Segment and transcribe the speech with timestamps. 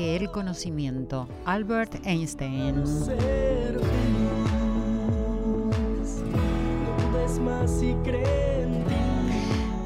[0.00, 1.28] que el conocimiento.
[1.44, 2.86] Albert Einstein.
[2.86, 4.30] ser feliz.
[7.40, 7.82] Más.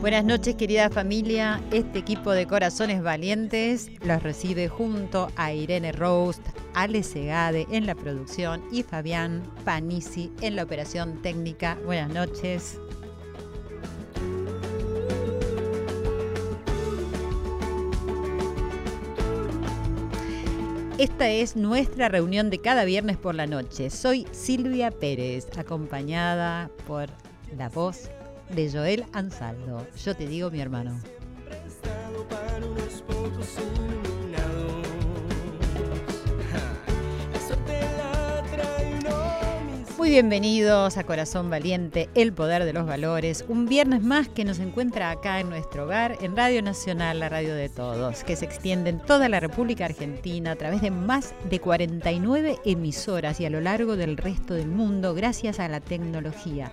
[0.00, 6.42] Buenas noches querida familia, este equipo de corazones valientes los recibe junto a Irene Roast,
[6.74, 11.78] Ale Segade en la producción y Fabián Panisi en la operación técnica.
[11.84, 12.78] Buenas noches.
[20.96, 23.90] Esta es nuestra reunión de cada viernes por la noche.
[23.90, 27.08] Soy Silvia Pérez, acompañada por
[27.56, 28.10] la voz
[28.54, 29.84] de Joel Ansaldo.
[30.04, 31.00] Yo te digo mi hermano.
[40.04, 43.42] Muy bienvenidos a Corazón Valiente, el poder de los valores.
[43.48, 47.54] Un viernes más que nos encuentra acá en nuestro hogar, en Radio Nacional, la radio
[47.54, 51.58] de todos, que se extiende en toda la República Argentina a través de más de
[51.58, 56.70] 49 emisoras y a lo largo del resto del mundo gracias a la tecnología.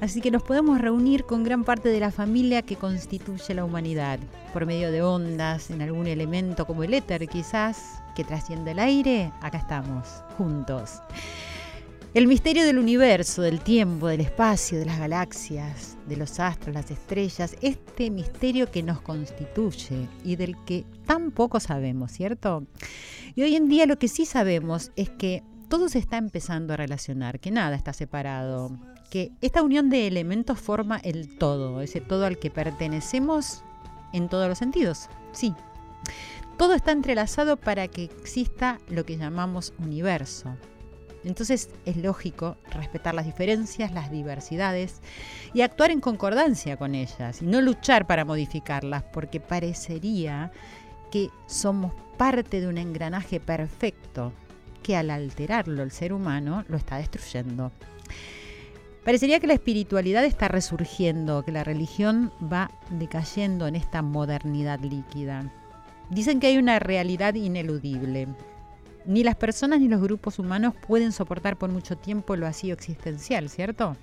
[0.00, 4.18] Así que nos podemos reunir con gran parte de la familia que constituye la humanidad,
[4.52, 9.30] por medio de ondas, en algún elemento como el éter quizás, que trasciende el aire,
[9.40, 11.00] acá estamos, juntos.
[12.16, 16.90] El misterio del universo, del tiempo, del espacio, de las galaxias, de los astros, las
[16.90, 22.66] estrellas, este misterio que nos constituye y del que tan poco sabemos, ¿cierto?
[23.34, 26.78] Y hoy en día lo que sí sabemos es que todo se está empezando a
[26.78, 28.70] relacionar, que nada está separado,
[29.10, 33.62] que esta unión de elementos forma el todo, ese todo al que pertenecemos
[34.14, 35.52] en todos los sentidos, sí.
[36.56, 40.56] Todo está entrelazado para que exista lo que llamamos universo.
[41.26, 45.00] Entonces es lógico respetar las diferencias, las diversidades
[45.52, 50.52] y actuar en concordancia con ellas y no luchar para modificarlas porque parecería
[51.10, 54.32] que somos parte de un engranaje perfecto
[54.84, 57.72] que al alterarlo el ser humano lo está destruyendo.
[59.04, 65.52] Parecería que la espiritualidad está resurgiendo, que la religión va decayendo en esta modernidad líquida.
[66.08, 68.28] Dicen que hay una realidad ineludible.
[69.06, 73.48] Ni las personas ni los grupos humanos pueden soportar por mucho tiempo lo vacío existencial,
[73.48, 73.96] ¿cierto?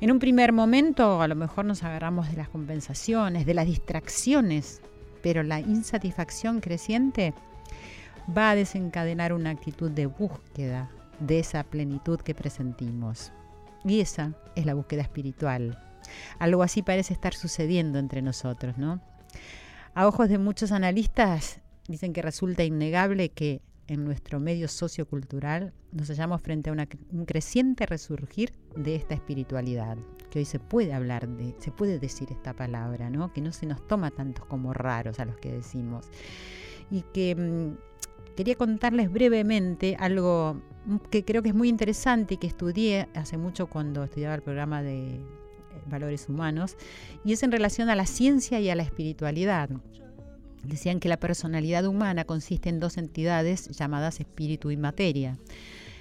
[0.00, 4.82] En un primer momento a lo mejor nos agarramos de las compensaciones, de las distracciones,
[5.22, 7.32] pero la insatisfacción creciente
[8.36, 10.90] va a desencadenar una actitud de búsqueda
[11.20, 13.32] de esa plenitud que presentimos.
[13.84, 15.78] Y esa es la búsqueda espiritual.
[16.38, 19.00] Algo así parece estar sucediendo entre nosotros, ¿no?
[19.94, 26.08] A ojos de muchos analistas dicen que resulta innegable que en nuestro medio sociocultural nos
[26.08, 29.96] hallamos frente a una- un creciente resurgir de esta espiritualidad,
[30.30, 33.32] que hoy se puede hablar de, se puede decir esta palabra, ¿no?
[33.32, 36.06] Que no se nos toma tantos como raros a los que decimos.
[36.90, 42.36] Y que mm, quería contarles brevemente algo mm, que creo que es muy interesante y
[42.38, 45.20] que estudié hace mucho cuando estudiaba el programa de eh,
[45.86, 46.76] valores humanos,
[47.24, 49.68] y es en relación a la ciencia y a la espiritualidad.
[50.62, 55.38] Decían que la personalidad humana consiste en dos entidades llamadas espíritu y materia.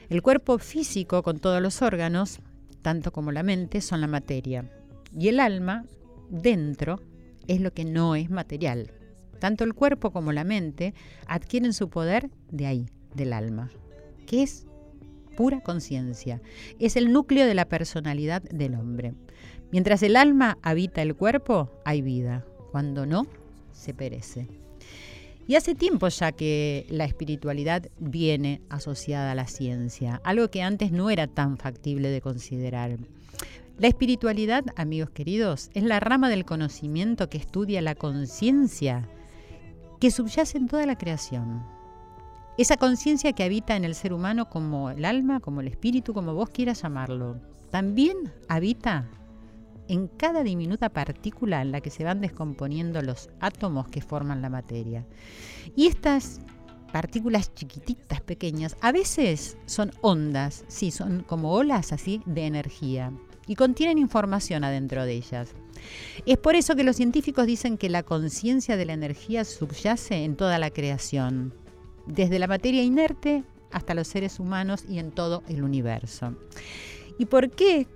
[0.09, 2.39] El cuerpo físico con todos los órganos,
[2.81, 4.69] tanto como la mente, son la materia.
[5.17, 5.85] Y el alma,
[6.29, 7.01] dentro,
[7.47, 8.91] es lo que no es material.
[9.39, 10.93] Tanto el cuerpo como la mente
[11.27, 12.85] adquieren su poder de ahí,
[13.15, 13.71] del alma,
[14.27, 14.67] que es
[15.35, 16.41] pura conciencia.
[16.79, 19.13] Es el núcleo de la personalidad del hombre.
[19.71, 22.45] Mientras el alma habita el cuerpo, hay vida.
[22.71, 23.25] Cuando no,
[23.81, 24.47] se perece.
[25.47, 30.91] Y hace tiempo ya que la espiritualidad viene asociada a la ciencia, algo que antes
[30.91, 32.97] no era tan factible de considerar.
[33.77, 39.09] La espiritualidad, amigos queridos, es la rama del conocimiento que estudia la conciencia
[39.99, 41.63] que subyace en toda la creación.
[42.57, 46.35] Esa conciencia que habita en el ser humano como el alma, como el espíritu, como
[46.35, 47.39] vos quieras llamarlo,
[47.71, 49.09] también habita
[49.87, 54.49] en cada diminuta partícula en la que se van descomponiendo los átomos que forman la
[54.49, 55.05] materia.
[55.75, 56.41] Y estas
[56.91, 63.11] partículas chiquititas, pequeñas, a veces son ondas, sí, son como olas así de energía.
[63.47, 65.49] y contienen información adentro de ellas.
[66.25, 70.35] Es por eso que los científicos dicen que la conciencia de la energía subyace en
[70.35, 71.53] toda la creación,
[72.05, 76.35] desde la materia inerte hasta los seres humanos y en todo el universo.
[77.17, 77.87] ¿Y por qué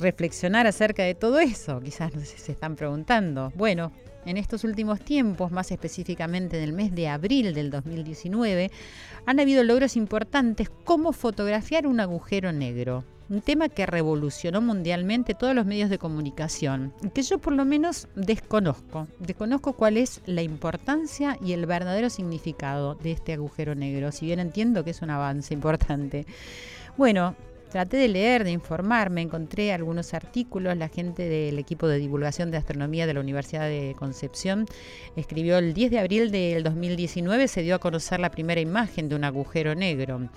[0.00, 1.80] reflexionar acerca de todo eso?
[1.80, 3.52] Quizás se están preguntando.
[3.54, 3.92] Bueno,
[4.26, 8.70] en estos últimos tiempos, más específicamente en el mes de abril del 2019,
[9.26, 15.54] han habido logros importantes como fotografiar un agujero negro, un tema que revolucionó mundialmente todos
[15.54, 19.06] los medios de comunicación, que yo por lo menos desconozco.
[19.20, 24.40] Desconozco cuál es la importancia y el verdadero significado de este agujero negro, si bien
[24.40, 26.26] entiendo que es un avance importante.
[26.96, 27.36] Bueno,
[27.70, 30.76] Traté de leer, de informarme, encontré algunos artículos.
[30.76, 34.66] La gente del equipo de divulgación de astronomía de la Universidad de Concepción
[35.14, 39.14] escribió el 10 de abril del 2019 se dio a conocer la primera imagen de
[39.14, 40.28] un agujero negro.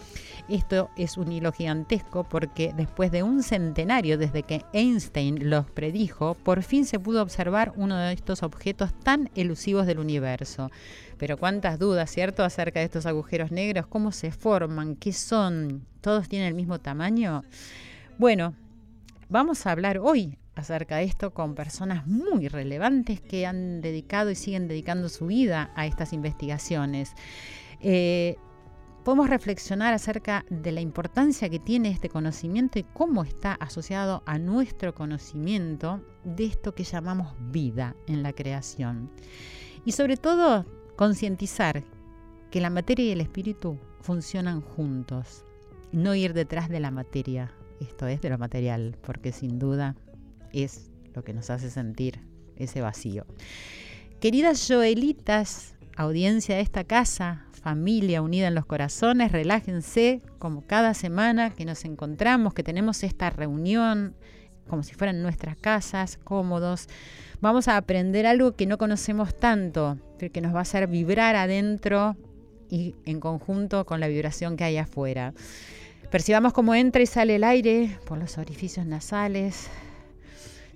[0.48, 6.36] Esto es un hilo gigantesco porque después de un centenario desde que Einstein los predijo,
[6.36, 10.70] por fin se pudo observar uno de estos objetos tan elusivos del universo.
[11.18, 16.27] Pero cuántas dudas, ¿cierto?, acerca de estos agujeros negros, cómo se forman, qué son, todos
[16.27, 17.44] tienen el mismo tamaño.
[18.18, 18.54] Bueno,
[19.30, 24.36] vamos a hablar hoy acerca de esto con personas muy relevantes que han dedicado y
[24.36, 27.13] siguen dedicando su vida a estas investigaciones.
[27.81, 28.38] Eh,
[29.04, 34.38] podemos reflexionar acerca de la importancia que tiene este conocimiento y cómo está asociado a
[34.38, 39.12] nuestro conocimiento de esto que llamamos vida en la creación.
[39.86, 40.65] Y sobre todo
[40.95, 41.84] Concientizar
[42.51, 45.44] que la materia y el espíritu funcionan juntos,
[45.92, 49.95] no ir detrás de la materia, esto es de lo material, porque sin duda
[50.51, 52.19] es lo que nos hace sentir
[52.56, 53.25] ese vacío.
[54.19, 61.50] Queridas Joelitas, audiencia de esta casa, familia unida en los corazones, relájense como cada semana
[61.51, 64.16] que nos encontramos, que tenemos esta reunión
[64.68, 66.88] como si fueran nuestras casas, cómodos.
[67.44, 72.16] Vamos a aprender algo que no conocemos tanto, que nos va a hacer vibrar adentro
[72.69, 75.34] y en conjunto con la vibración que hay afuera.
[76.10, 79.68] Percibamos cómo entra y sale el aire por los orificios nasales.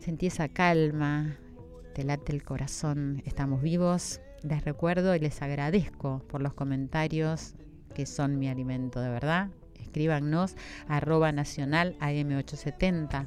[0.01, 1.37] Sentí esa calma,
[1.95, 4.19] te late el corazón, estamos vivos.
[4.43, 7.53] Les recuerdo y les agradezco por los comentarios
[7.95, 9.47] que son mi alimento de verdad.
[9.79, 10.57] Escríbanos
[10.89, 13.25] arroba nacional AM870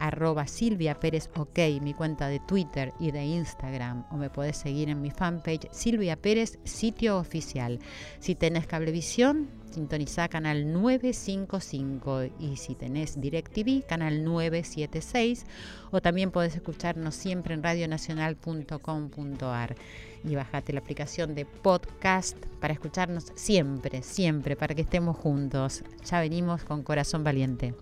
[0.00, 4.88] arroba Silvia Pérez OK, mi cuenta de Twitter y de Instagram, o me puedes seguir
[4.88, 7.78] en mi fanpage Silvia Pérez, sitio oficial.
[8.20, 15.44] Si tenés cablevisión, sintoniza canal 955 y si tenés DirecTV, canal 976,
[15.90, 19.76] o también podés escucharnos siempre en radionacional.com.ar
[20.24, 25.84] y bajate la aplicación de podcast para escucharnos siempre, siempre, para que estemos juntos.
[26.04, 27.74] Ya venimos con Corazón Valiente.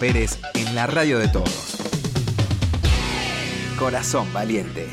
[0.00, 1.76] Pérez en la radio de todos.
[3.78, 4.86] Corazón Valiente.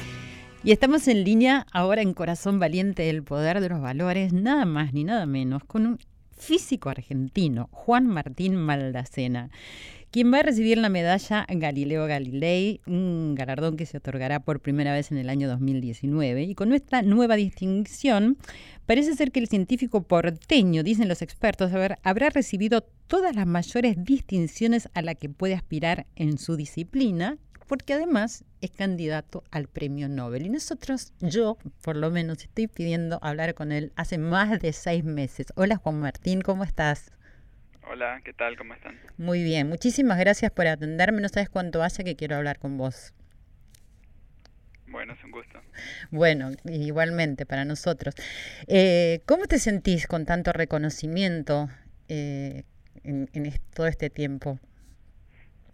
[0.66, 4.92] Y estamos en línea ahora en Corazón Valiente, el poder de los valores, nada más
[4.92, 6.00] ni nada menos, con un
[6.38, 9.50] físico argentino, Juan Martín Maldacena,
[10.12, 14.94] quien va a recibir la medalla Galileo Galilei, un galardón que se otorgará por primera
[14.94, 16.44] vez en el año 2019.
[16.44, 18.38] Y con esta nueva distinción,
[18.86, 21.72] parece ser que el científico porteño, dicen los expertos,
[22.04, 27.38] habrá recibido todas las mayores distinciones a las que puede aspirar en su disciplina
[27.68, 30.46] porque además es candidato al premio Nobel.
[30.46, 35.04] Y nosotros, yo por lo menos, estoy pidiendo hablar con él hace más de seis
[35.04, 35.48] meses.
[35.56, 37.12] Hola Juan Martín, ¿cómo estás?
[37.90, 38.58] Hola, ¿qué tal?
[38.58, 39.00] ¿Cómo están?
[39.18, 41.22] Muy bien, muchísimas gracias por atenderme.
[41.22, 43.14] No sabes cuánto hace que quiero hablar con vos.
[44.88, 45.62] Bueno, es un gusto.
[46.12, 48.14] Bueno, igualmente para nosotros.
[48.68, 51.70] Eh, ¿Cómo te sentís con tanto reconocimiento
[52.10, 52.64] eh,
[53.04, 53.30] en,
[53.74, 54.60] todo este tiempo?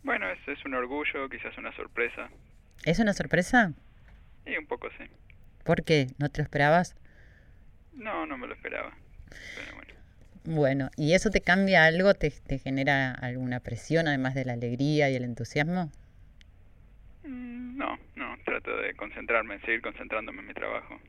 [0.03, 2.29] Bueno, es, es un orgullo, quizás una sorpresa.
[2.85, 3.73] ¿Es una sorpresa?
[4.45, 5.05] Sí, un poco sí.
[5.63, 6.07] ¿Por qué?
[6.19, 6.95] ¿No te lo esperabas?
[7.93, 8.95] No, no me lo esperaba.
[9.55, 9.72] Pero
[10.45, 10.89] bueno.
[10.97, 12.13] ¿y eso te cambia algo?
[12.13, 15.91] ¿Te, genera alguna presión además de la alegría y el entusiasmo?
[17.23, 17.97] Mm, no,
[18.43, 20.99] trato de concentrarme, seguir concentrándome en mi trabajo.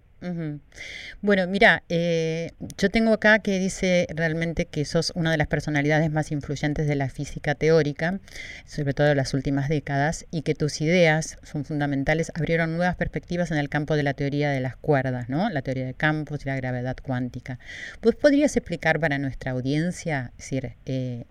[1.20, 6.10] Bueno, mira, eh, yo tengo acá que dice realmente que sos una de las personalidades
[6.10, 8.20] más influyentes de la física teórica,
[8.64, 13.50] sobre todo en las últimas décadas, y que tus ideas son fundamentales, abrieron nuevas perspectivas
[13.50, 15.50] en el campo de la teoría de las cuerdas, ¿no?
[15.50, 17.58] La teoría de campos y la gravedad cuántica.
[18.00, 21.24] ¿Pues podrías explicar para nuestra audiencia, decir, eh,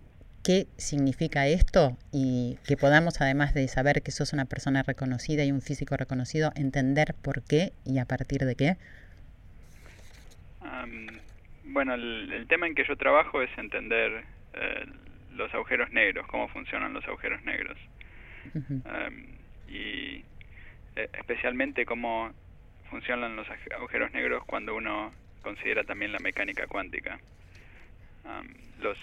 [0.44, 5.52] qué significa esto y que podamos, además de saber que sos una persona reconocida y
[5.52, 8.78] un físico reconocido, entender por qué y a partir de qué?
[11.66, 14.24] bueno, el, tema en que yo trabajo es entender
[14.54, 14.86] eh,
[15.32, 17.78] los agujeros negros, cómo funcionan los agujeros negros.
[19.68, 20.24] y
[20.96, 22.32] eh, especialmente cómo
[22.92, 27.20] funcionan los agujeros negros cuando uno considera también la mecánica cuántica.
[28.82, 28.98] los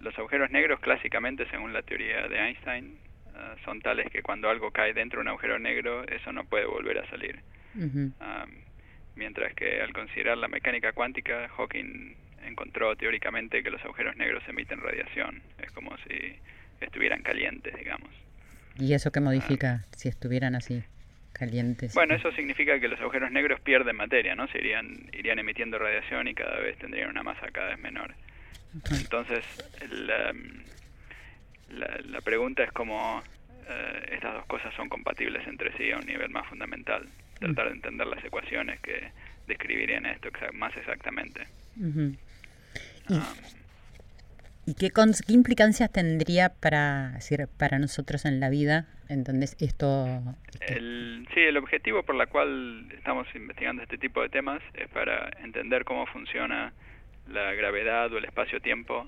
[0.00, 2.98] los agujeros negros clásicamente, según la teoría de Einstein,
[3.34, 6.66] ah, son tales que cuando algo cae dentro de un agujero negro, eso no puede
[6.66, 7.40] volver a salir.
[9.14, 12.14] mientras que al considerar la mecánica cuántica, Hawking
[12.44, 15.42] encontró teóricamente que los agujeros negros emiten radiación.
[15.58, 16.38] Es como si
[16.80, 18.10] estuvieran calientes, digamos.
[18.78, 20.82] ¿Y eso qué modifica si estuvieran así?
[21.32, 21.94] Calientes.
[21.94, 24.48] Bueno, eso significa que los agujeros negros pierden materia, ¿no?
[24.48, 28.14] Se irían, irían emitiendo radiación y cada vez tendrían una masa cada vez menor.
[28.90, 29.44] Entonces,
[29.90, 30.32] la,
[31.70, 33.22] la, pregunta es cómo
[33.68, 37.08] eh, estas dos cosas son compatibles entre sí a un nivel más fundamental.
[37.38, 39.12] Tratar de entender las ecuaciones que
[39.46, 41.46] describirían esto más exactamente.
[44.66, 48.86] ¿Y, qué, qué, implicancias tendría para, decir, para nosotros en la vida?
[49.08, 50.22] Entonces, esto...
[50.60, 55.30] El, sí, el objetivo por la cual estamos investigando este tipo de temas es para
[55.42, 56.72] entender cómo funciona
[57.28, 59.06] la gravedad o el espacio-tiempo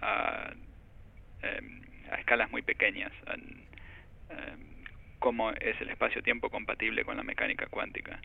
[0.00, 0.52] a,
[1.42, 3.68] em, a, escalas muy pequeñas, em,
[5.18, 8.20] cómo es el espacio-tiempo compatible con la mecánica cuántica.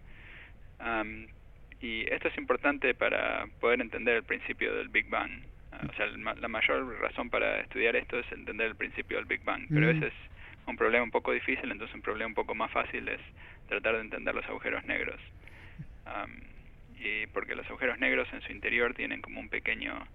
[1.81, 5.31] y esto es importante para poder entender el principio del Big Bang.
[5.71, 9.43] Ah, o sea, la mayor razón para estudiar esto es entender el principio del Big
[9.43, 12.71] Bang, pero veces es un problema un poco difícil, entonces un problema un poco más
[12.71, 13.19] fácil es
[13.67, 15.19] tratar de entender los agujeros negros
[17.03, 20.07] y porque los agujeros negros en su interior tienen como un pequeño,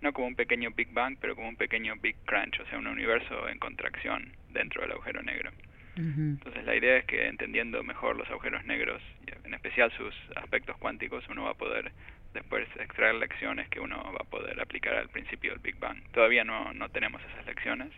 [0.00, 2.88] no como un pequeño Big Bang, pero como un pequeño Big Crunch, o sea, un
[2.88, 5.50] universo en contracción dentro del agujero negro.
[5.96, 9.00] Entonces la idea es que entendiendo mejor los agujeros negros,
[9.44, 11.92] en especial sus aspectos cuánticos, uno va a poder
[12.32, 16.02] después extraer lecciones que uno va a poder aplicar al principio del Big Bang.
[16.12, 17.92] Todavía no, no tenemos esas lecciones,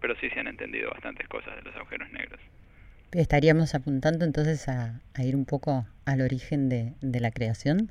[0.00, 2.40] pero sí se han entendido bastantes cosas de los agujeros negros.
[3.12, 7.90] ¿Estaríamos apuntando entonces a, ir un poco al origen de, la creación?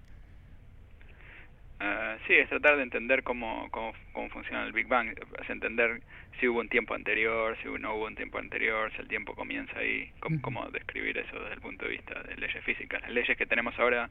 [1.81, 5.09] Uh, sí, es tratar de entender cómo, cómo, cómo, funciona el Big Bang,
[5.41, 6.01] es entender
[6.39, 9.77] si hubo un tiempo anterior, si no hubo un tiempo anterior, si el tiempo comienza
[9.77, 10.09] ahí,
[10.41, 13.01] cómo, describir eso desde el punto de vista de leyes físicas.
[13.01, 14.09] Las leyes que tenemos ahora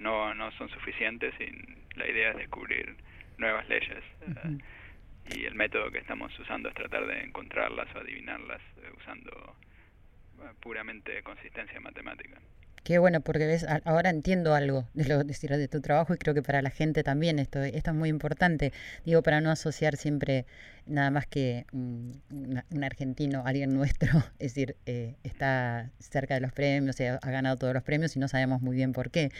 [0.00, 2.96] no, no son suficientes y la idea es descubrir
[3.38, 4.02] nuevas leyes.
[4.26, 4.58] Eh,
[5.36, 9.54] y el método que estamos usando es tratar de encontrarlas o adivinarlas eh, usando
[10.60, 12.40] puramente consistencia matemática.
[12.88, 16.42] Qué bueno, porque ves, ahora entiendo algo de lo de tu trabajo y creo que
[16.42, 18.72] para la gente también esto, esto es muy importante.
[19.04, 20.46] Digo, para no asociar siempre
[20.86, 22.22] nada más que un,
[22.82, 27.82] argentino, alguien nuestro, es decir, eh, está cerca de los premios, ha ganado todos los
[27.82, 29.32] premios y no sabemos muy bien por qué.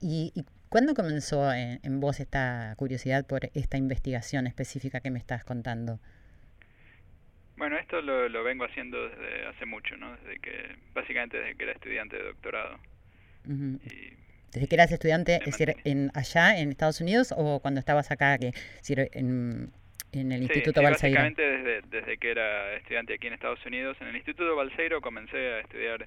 [0.00, 5.20] ¿Y, y cuándo comenzó en, en vos esta curiosidad por esta investigación específica que me
[5.20, 6.00] estás contando?
[7.56, 10.14] Bueno, esto lo, lo vengo haciendo desde hace mucho, ¿no?
[10.18, 12.78] Desde que, básicamente desde que era estudiante de doctorado.
[13.44, 18.38] ¿Desde que eras estudiante, es decir, en, allá en Estados Unidos o cuando estabas acá?
[18.38, 18.52] Que,
[19.12, 19.70] en,
[20.12, 21.14] en el Sí, Instituto sí, Balseiro.
[21.14, 23.96] Básicamente desde, desde que era estudiante aquí en Estados Unidos.
[24.00, 26.06] En el Instituto Balseiro comencé a estudiar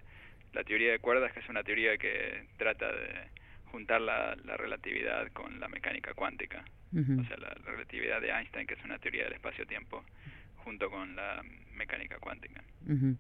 [0.53, 3.27] la teoría de cuerdas, que es una teoría que trata de
[3.65, 6.63] juntar la, la relatividad con la mecánica cuántica.
[6.91, 10.03] O sea, la relatividad de Einstein, que es una teoría del espacio-tiempo,
[10.69, 11.41] junto con la
[11.73, 12.63] mecánica cuántica.
[12.87, 13.17] Ujú.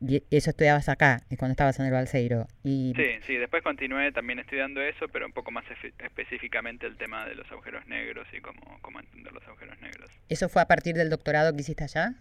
[0.00, 2.48] Y eso estudiabas acá, eh, cuando estabas en el Balseiro.
[2.64, 5.64] Y Sí, sí, después continué también estudiando eso, pero un poco más
[5.98, 10.10] específicamente el tema de los agujeros negros y cómo, cómo entender los agujeros negros.
[10.28, 12.14] ¿Eso fue a partir del doctorado que hiciste allá?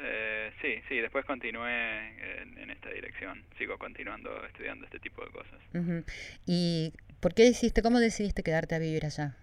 [0.00, 3.44] Eh, sí, sí, después continué en, en esta dirección.
[3.56, 5.60] Sigo continuando estudiando este tipo de cosas.
[5.74, 6.04] Ujú.
[6.44, 9.36] ¿Y por qué decidiste, cómo decidiste quedarte a vivir allá?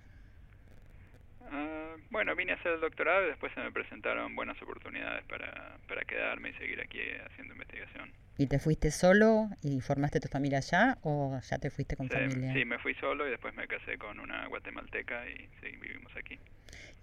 [2.09, 6.01] Bueno, vine a hacer el doctorado y después se me presentaron buenas oportunidades para, para
[6.05, 8.11] quedarme y seguir aquí haciendo investigación.
[8.37, 12.13] ¿Y te fuiste solo y formaste tu familia allá o ya te fuiste con Sí,
[12.15, 12.53] familia?
[12.53, 16.39] sí, me fui solo y después me casé con una guatemalteca y sí, vivimos aquí.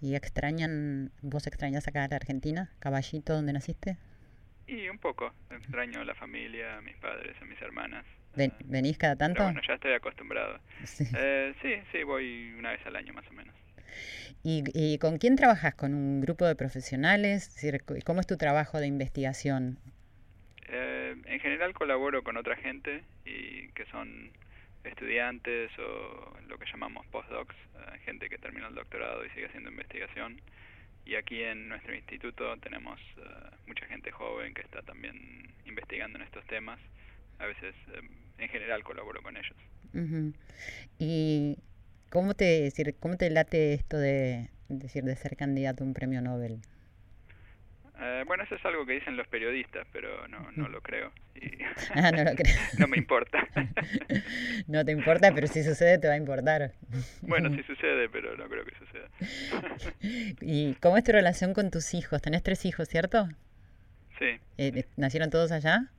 [0.01, 3.97] ¿Y extrañan, vos extrañas acá a la Argentina, Caballito, donde naciste?
[4.65, 8.05] Y un poco, extraño a la familia, a mis padres, a mis hermanas.
[8.35, 9.35] Ven- ¿Venís cada tanto?
[9.37, 10.59] Pero bueno, ya estoy acostumbrado.
[10.85, 11.05] Sí.
[11.15, 13.55] Eh, sí, sí, voy una vez al año más o menos.
[14.43, 15.75] ¿Y, y con quién trabajas?
[15.75, 17.51] ¿Con un grupo de profesionales?
[18.05, 19.77] ¿Cómo es tu trabajo de investigación?
[20.69, 24.31] Eh, en general colaboro con otra gente y que son
[24.83, 29.69] estudiantes o lo que llamamos postdocs, eh, gente que terminó el doctorado y sigue haciendo
[29.69, 30.41] investigación.
[31.05, 33.21] Y aquí en nuestro instituto tenemos eh,
[33.65, 36.79] mucha gente joven que está también investigando en estos temas.
[37.39, 37.75] A veces,
[38.39, 39.55] en general, colaboro con ellos.
[40.99, 41.55] ¿Y
[42.09, 46.21] cómo te, decir, cómo te late esto de, decir, de ser candidato a un premio
[46.21, 46.61] Nobel?
[47.99, 51.11] Eh, bueno, eso es algo que dicen los periodistas, pero no, no lo creo.
[51.35, 51.49] Y
[51.95, 52.55] Ah, no lo creo.
[52.77, 53.47] no me importa.
[54.67, 56.73] No te importa, pero si sucede te va a importar.
[57.21, 59.09] bueno, sí sucede, pero no creo que suceda.
[60.41, 62.21] ¿Y cómo es tu relación con tus hijos?
[62.21, 63.27] Tenés tres hijos, ¿cierto?
[64.19, 65.91] sí, Eh, ¿Nacieron todos allá?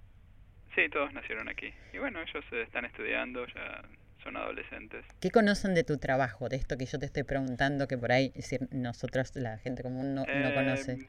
[0.74, 1.72] sí, todos nacieron aquí.
[1.92, 3.82] Y bueno, ellos eh, están estudiando, ya
[4.28, 5.04] son adolescentes.
[5.20, 8.26] ¿Qué conocen de tu trabajo, de esto que yo te estoy preguntando, que por ahí
[8.34, 11.08] es decir, nosotros, la gente común, no, no Eh, conoce?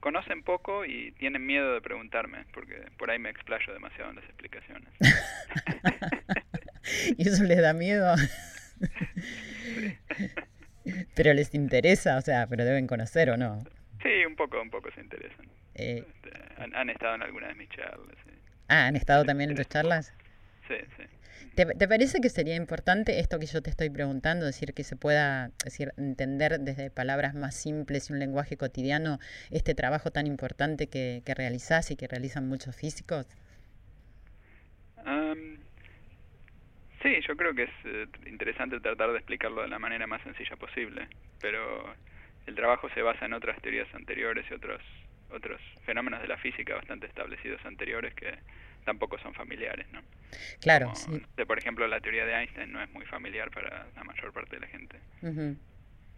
[0.00, 4.24] Conocen poco y tienen miedo de preguntarme, porque por ahí me explayo demasiado en las
[4.26, 4.88] explicaciones.
[7.16, 8.14] ¿Y eso les da miedo?
[11.14, 13.64] pero les interesa, o sea, pero deben conocer o no.
[14.02, 15.46] sí, un poco, un poco se interesan.
[15.74, 18.16] Eh, Este, han, han estado en alguna de mis charlas.
[18.24, 18.30] Sí,
[18.68, 20.12] ah, ¿han estado también en tus charlas?
[20.68, 20.74] sí.
[20.96, 21.02] sí.
[21.54, 25.50] ¿Te, parece que sería importante esto que yo te estoy preguntando, decir que se pueda
[25.64, 29.18] decir, entender desde palabras más simples y un lenguaje cotidiano
[29.50, 33.26] este trabajo tan importante que, que realizás y que realizan muchos físicos?
[37.04, 40.56] Sí, yo creo que es eh, interesante tratar de explicarlo de la manera más sencilla
[40.56, 41.06] posible,
[41.38, 41.94] pero
[42.46, 44.80] el trabajo se basa en otras teorías anteriores y otros
[45.30, 48.38] otros fenómenos de la física bastante establecidos anteriores que
[48.84, 50.00] tampoco son familiares, ¿no?
[50.60, 51.44] Claro, Como, sí.
[51.46, 54.60] por ejemplo, la teoría de Einstein no es muy familiar para la mayor parte de
[54.60, 54.98] la gente.
[55.22, 55.56] Ujú.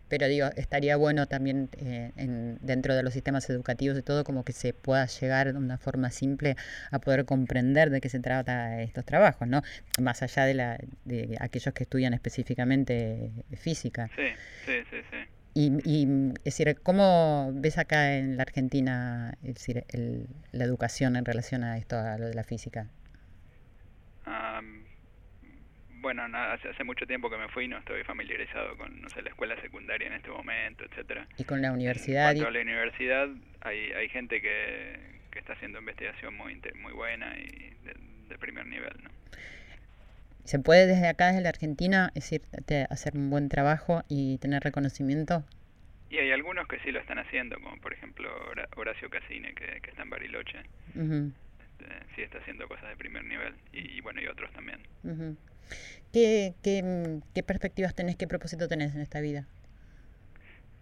[0.08, 4.44] Pero digo, estaría bueno también eh, en, dentro de los sistemas educativos y todo, como
[4.44, 6.54] que se pueda llegar de una forma simple
[6.92, 9.62] a poder comprender de qué se trata estos trabajos, ¿no?
[10.00, 14.08] Más allá de, la, de aquellos que estudian específicamente física.
[14.14, 14.28] Sí,
[14.64, 15.16] sí, sí, sí.
[15.58, 16.02] Y, y,
[16.44, 21.64] es decir, ¿cómo ves acá en la Argentina es decir, el- la educación en relación
[21.64, 22.90] a esto, a lo de la física?
[24.26, 24.84] Am,
[26.02, 29.22] bueno, nada, hace, hace mucho tiempo que me fui, no estoy familiarizado con, no sé,
[29.22, 31.26] la escuela secundaria en este momento, etcétera.
[31.38, 32.34] Y con la En universidad.
[32.34, 33.28] y- cuanto a la universidad,
[33.62, 34.98] hay, hay gente que,
[35.30, 37.46] que está haciendo investigación muy muy buena y
[37.82, 37.94] de,
[38.28, 39.08] de primer nivel, ¿no?
[40.46, 44.38] ¿Se puede desde acá, desde la Argentina, es decir, te- hacer un buen trabajo y
[44.38, 45.44] tener reconocimiento?
[46.08, 49.80] Y hay algunos que sí lo están haciendo, como por ejemplo Hora- Horacio Casine, que,
[49.82, 50.58] que está en Bariloche,
[50.94, 54.78] este, sí está haciendo cosas de primer nivel, y, y bueno, y otros también.
[56.12, 59.46] ¿Qué, qué, qué perspectivas tenés, qué propósito tenés en esta vida?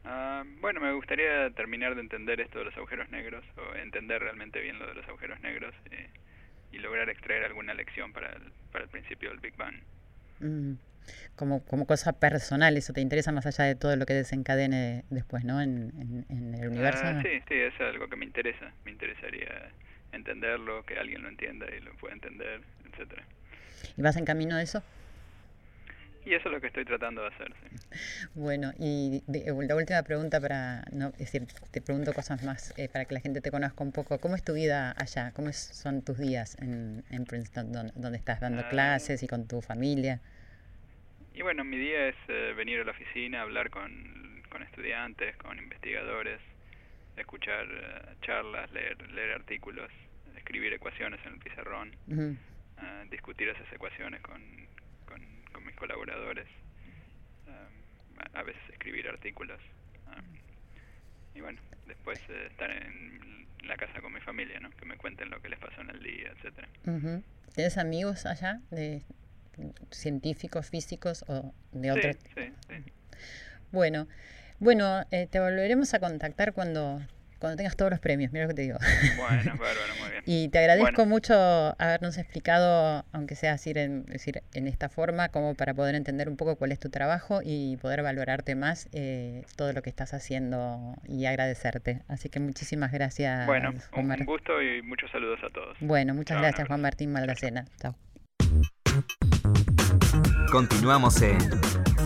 [0.05, 4.61] Ah, bueno, me gustaría terminar de entender esto de los agujeros negros, o entender realmente
[4.61, 6.11] bien lo de los agujeros negros, eh,
[6.75, 9.75] y lograr extraer alguna lección para el, para el principio del Big Bang.
[10.41, 10.75] Mm,
[11.37, 15.45] Como, como cosa personal, eso te interesa más allá de todo lo que desencadene después,
[15.45, 15.61] ¿no?
[15.61, 17.07] En, en- en el universo.
[17.07, 18.73] Ah, sí, sí, es algo que me interesa.
[18.85, 19.71] Me interesaría
[20.13, 23.25] entenderlo, que alguien lo entienda y lo pueda entender, etcétera.
[23.97, 24.83] ¿Y vas en camino a eso?
[26.25, 27.53] Y eso es lo que estoy tratando de hacer.
[27.71, 27.77] sí.
[28.35, 32.89] Bueno, y de- la última pregunta para, no, es decir, te pregunto cosas más eh,
[32.89, 34.19] para que la gente te conozca un poco.
[34.19, 35.33] ¿Cómo es tu vida allá?
[35.35, 38.69] ¿Cómo es- son tus días en, en Princeton, don- donde estás dando Ah.
[38.71, 40.21] clases y con tu familia?
[41.35, 45.59] Y bueno, mi día es eh, venir a la oficina, hablar con, con estudiantes, con
[45.59, 46.41] investigadores,
[47.17, 49.91] escuchar eh, charlas, leer, leer artículos,
[50.37, 54.41] escribir ecuaciones en el pizarrón, eh, discutir esas ecuaciones con,
[55.55, 56.47] con, mis colaboradores,
[57.47, 59.61] eh, a veces escribir artículos.
[61.35, 62.19] y bueno, después
[62.51, 64.71] estar en la casa con mi familia, ¿no?
[64.71, 66.69] que me cuenten lo que les pasó en el día, etcétera.
[67.55, 69.03] ¿Tienes amigos allá de
[69.91, 72.17] científicos, físicos o de otros?
[72.35, 72.93] Sí, sí,
[73.73, 74.07] Bueno,
[74.59, 77.01] bueno, eh, te volveremos a contactar cuando
[77.45, 78.79] cuando tengas todos los premios, mira lo que te digo.
[79.19, 80.04] Bueno, bárbaro.
[80.27, 81.35] Y te agradezco mucho
[81.79, 86.37] habernos explicado, aunque sea así en, decir, en esta forma, como para poder entender un
[86.37, 90.95] poco cuál es tu trabajo y poder valorarte más eh, todo lo que estás haciendo
[91.07, 92.01] y agradecerte.
[92.09, 93.47] Así que muchísimas gracias.
[93.47, 95.77] Bueno, un, gusto y muchos saludos a todos.
[95.81, 97.65] Bueno, muchas gracias Juan Martín Maldacena.
[97.81, 97.95] Chao.
[100.51, 101.39] Continuamos en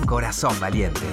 [0.07, 1.07] Corazón Valiente.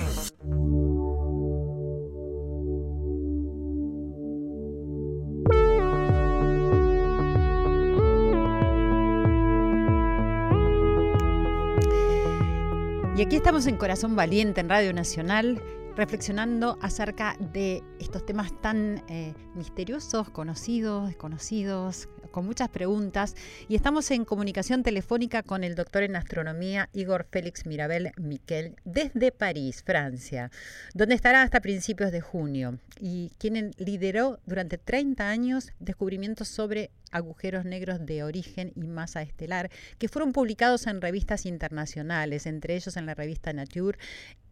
[13.18, 15.62] Y aquí estamos en Corazón Valiente, en Radio Nacional,
[15.96, 23.38] reflexionando acerca de estos temas tan eh, misteriosos, conocidos, desconocidos, con muchas preguntas.
[23.70, 29.32] Y estamos en comunicación telefónica con el doctor en astronomía Igor Félix Mirabel Miquel desde
[29.32, 30.52] París, Francia,
[30.94, 37.66] donde estará hasta principios de junio y quien lideró durante 30 años descubrimientos sobre agujeros
[37.66, 43.06] negros de origen y masa estelar, que fueron publicados en revistas internacionales, entre ellos en
[43.06, 43.98] la revista Nature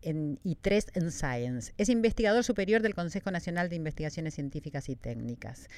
[0.06, 1.74] y tres en Science.
[1.78, 5.70] Es investigador superior del Consejo Nacional de Investigaciones Científicas y Técnicas.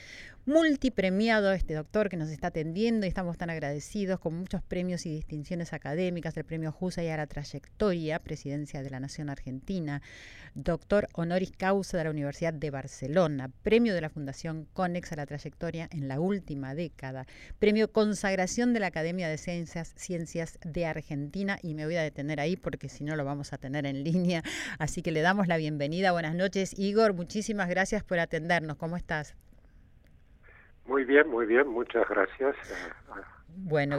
[0.48, 5.12] Multipremiado este doctor que nos está atendiendo y estamos tan agradecidos con muchos premios y
[5.12, 10.02] distinciones académicas, el premio y a la trayectoria, Presidencia de la Nación Argentina,
[10.56, 15.26] doctor honoris causa de la Universidad de Barcelona, premio de la Fundación Conex a la
[15.26, 17.25] trayectoria en la última década,
[17.60, 22.39] premio consagración de la Academia de Ciencias, Ciencias de Argentina y me voy a detener
[22.39, 24.41] ahí porque si no lo vamos a tener en línea
[24.80, 26.12] Así que le damos la bienvenida.
[26.12, 27.13] Buenas noches, Igor.
[27.13, 28.78] Muchísimas gracias por atendernos.
[28.78, 29.36] ¿Cómo estás?
[30.86, 31.67] Muy bien, muy bien.
[31.67, 32.56] Muchas gracias.
[33.58, 33.98] Bueno,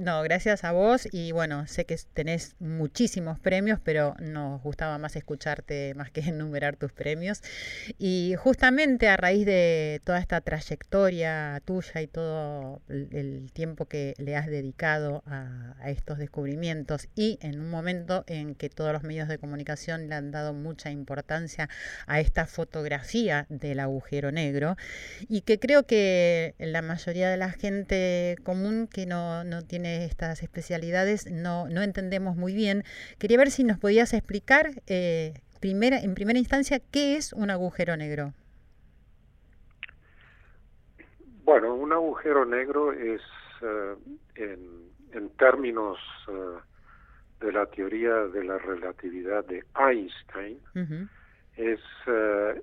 [0.00, 5.16] no, gracias a vos y bueno, sé que tenés muchísimos premios, pero nos gustaba más
[5.16, 7.42] escucharte más que enumerar tus premios.
[7.98, 14.36] Y justamente a raíz de toda esta trayectoria tuya y todo el, tiempo que le
[14.36, 19.28] has dedicado a, a, estos descubrimientos y en un momento en que todos los medios
[19.28, 21.68] de comunicación le han dado mucha importancia
[22.06, 24.76] a esta fotografía del agujero negro
[25.28, 30.42] y que creo que la mayoría de la gente común que no, no tiene estas
[30.42, 32.84] especialidades no, no entendemos muy bien.
[33.18, 37.96] Quería ver si nos podías explicar eh, primera, en primera instancia qué es un agujero
[37.96, 38.32] negro.
[41.44, 43.20] Bueno, un agujero negro es,
[43.62, 43.94] eh,
[44.36, 50.58] en, en, términos eh, de la teoría de la relatividad de Einstein,
[51.56, 51.80] es,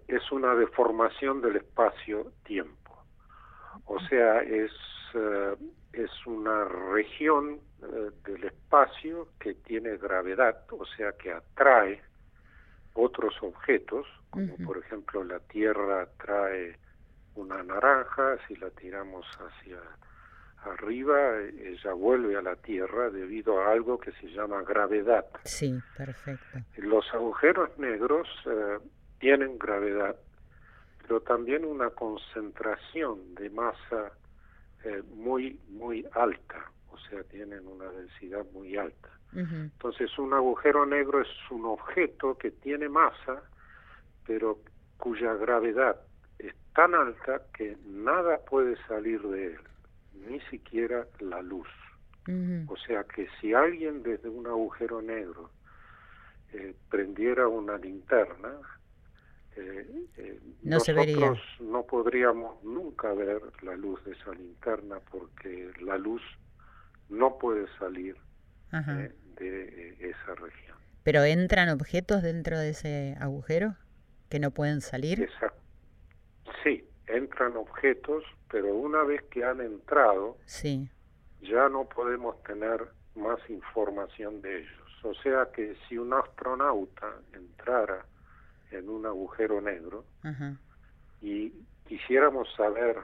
[0.08, 3.06] es una deformación del espacio-tiempo.
[3.86, 4.72] O sea, es
[5.94, 12.02] es una región eh, del espacio que tiene gravedad, o sea que atrae
[12.94, 16.78] otros objetos, como por ejemplo la Tierra atrae
[17.36, 19.80] una naranja, si la tiramos hacia
[20.64, 25.26] arriba, ella vuelve a la Tierra debido a algo que se llama gravedad.
[25.44, 26.60] Sí, perfecto.
[26.78, 28.80] Los agujeros negros eh,
[29.20, 30.16] tienen gravedad,
[31.02, 34.12] pero también una concentración de masa
[34.84, 39.10] eh, muy, muy alta, o sea, tienen una densidad muy alta.
[39.34, 43.42] Entonces, un agujero negro es un objeto que tiene masa,
[44.28, 44.60] pero
[44.98, 46.02] cuya gravedad
[46.38, 49.60] es tan alta que nada puede salir de él,
[50.28, 51.68] ni siquiera la luz.
[52.68, 55.50] O sea que si alguien desde un agujero negro
[56.54, 58.52] eh, prendiera una linterna,
[59.56, 65.98] eh, eh, no nosotros no podríamos nunca ver la luz de esa linterna porque la
[65.98, 66.22] luz
[67.10, 68.16] no puede salir
[68.72, 70.78] eh, de esa región.
[71.04, 73.76] ¿Pero entran objetos dentro de ese agujero
[74.30, 75.30] que no pueden salir?
[76.64, 80.90] Sí, entran objetos, pero una vez que han entrado, sí.
[81.42, 85.04] ya no podemos tener más información de ellos.
[85.04, 88.06] O sea que si un astronauta entrara
[88.72, 90.06] en un agujero negro
[91.22, 91.54] y
[91.88, 92.98] quisiéramos saber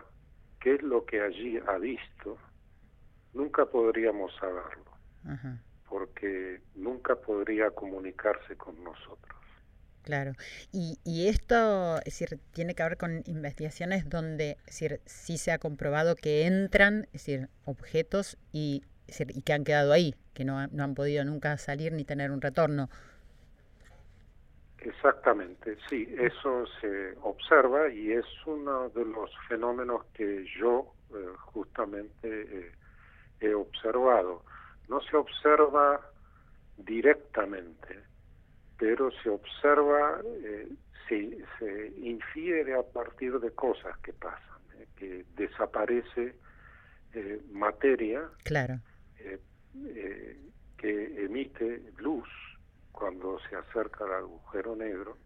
[0.59, 2.37] qué es lo que allí ha visto,
[3.33, 4.91] nunca podríamos saberlo,
[5.89, 9.37] porque nunca podría comunicarse con nosotros.
[10.07, 10.35] Claro.
[10.71, 15.51] Y, y esto, es decir, tiene que ver con investigaciones donde, es decir, sí se
[15.51, 20.65] ha comprobado que entran, es decir, objetos y, y que han quedado ahí, que no,
[20.67, 22.89] no han podido nunca salir ni tener un retorno.
[24.79, 32.19] Exactamente, sí, eso se observa y es uno de los fenómenos que yo eh, justamente
[32.23, 32.71] eh,
[33.39, 34.43] he observado.
[34.87, 35.99] No se observa
[36.77, 38.03] directamente,
[38.77, 40.67] pero se observa, eh,
[41.07, 46.35] se, se, infiere a partir de cosas que pasan, eh, que desaparece
[47.13, 48.79] eh, materia claro.
[50.77, 52.27] Que emite luz
[52.97, 55.17] cuando se acerca al agujero negro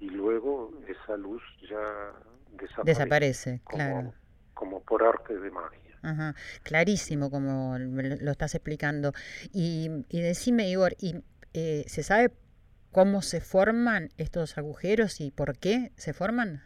[0.00, 2.12] y luego esa luz ya
[2.52, 2.84] desaparece.
[2.84, 4.14] Desaparece, como, claro.
[4.54, 5.98] Como por arte de magia.
[6.02, 6.34] Ajá.
[6.62, 9.12] Clarísimo como lo estás explicando.
[9.52, 12.32] Y, y decime, Igor, ¿y, eh, ¿se sabe
[12.90, 16.62] cómo se forman estos agujeros y por qué se forman?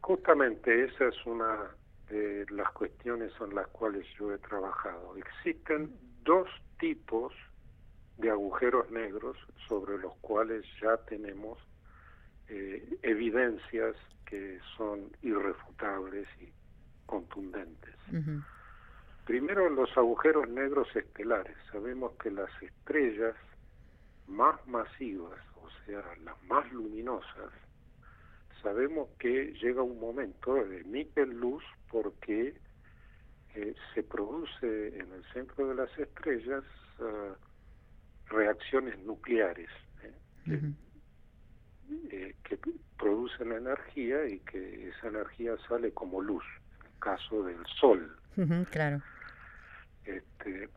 [0.00, 1.70] Justamente esa es una
[2.08, 5.16] de las cuestiones en las cuales yo he trabajado.
[5.16, 5.90] Existen
[6.22, 7.32] dos tipos
[8.18, 9.36] de agujeros negros
[9.68, 11.58] sobre los cuales ya tenemos
[12.48, 13.96] eh, evidencias
[14.26, 16.48] que son irrefutables y
[17.06, 17.94] contundentes.
[18.12, 18.44] Uh -huh.
[19.26, 21.56] Primero, los agujeros negros estelares.
[21.72, 23.34] Sabemos que las estrellas
[24.26, 27.50] más masivas, o sea, las más luminosas,
[28.62, 32.54] sabemos que llega un momento, emiten luz porque
[33.54, 36.64] eh, se produce en el centro de las estrellas
[36.98, 37.34] uh,
[38.28, 39.70] reacciones nucleares
[40.02, 40.12] ¿eh?
[40.46, 40.74] Uh -huh.
[42.10, 42.58] eh, que
[42.98, 46.44] producen energía y que esa energía sale como luz,
[46.80, 48.16] en el caso del Sol.
[48.36, 49.02] Uh -huh, claro.
[50.04, 50.68] Este,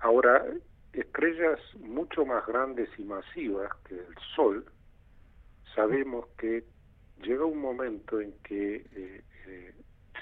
[0.00, 0.44] ahora,
[0.92, 4.64] estrellas mucho más grandes y masivas que el Sol,
[5.74, 6.64] sabemos que
[7.22, 9.74] llega un momento en que eh, eh,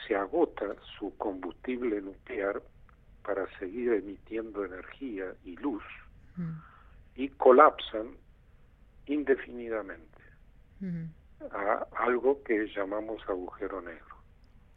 [0.07, 2.63] se agota su combustible nuclear
[3.23, 5.83] para seguir emitiendo energía y luz
[6.37, 6.53] mm.
[7.17, 8.17] y colapsan
[9.07, 10.23] indefinidamente
[10.81, 11.05] mm.
[11.51, 14.17] a algo que llamamos agujero negro.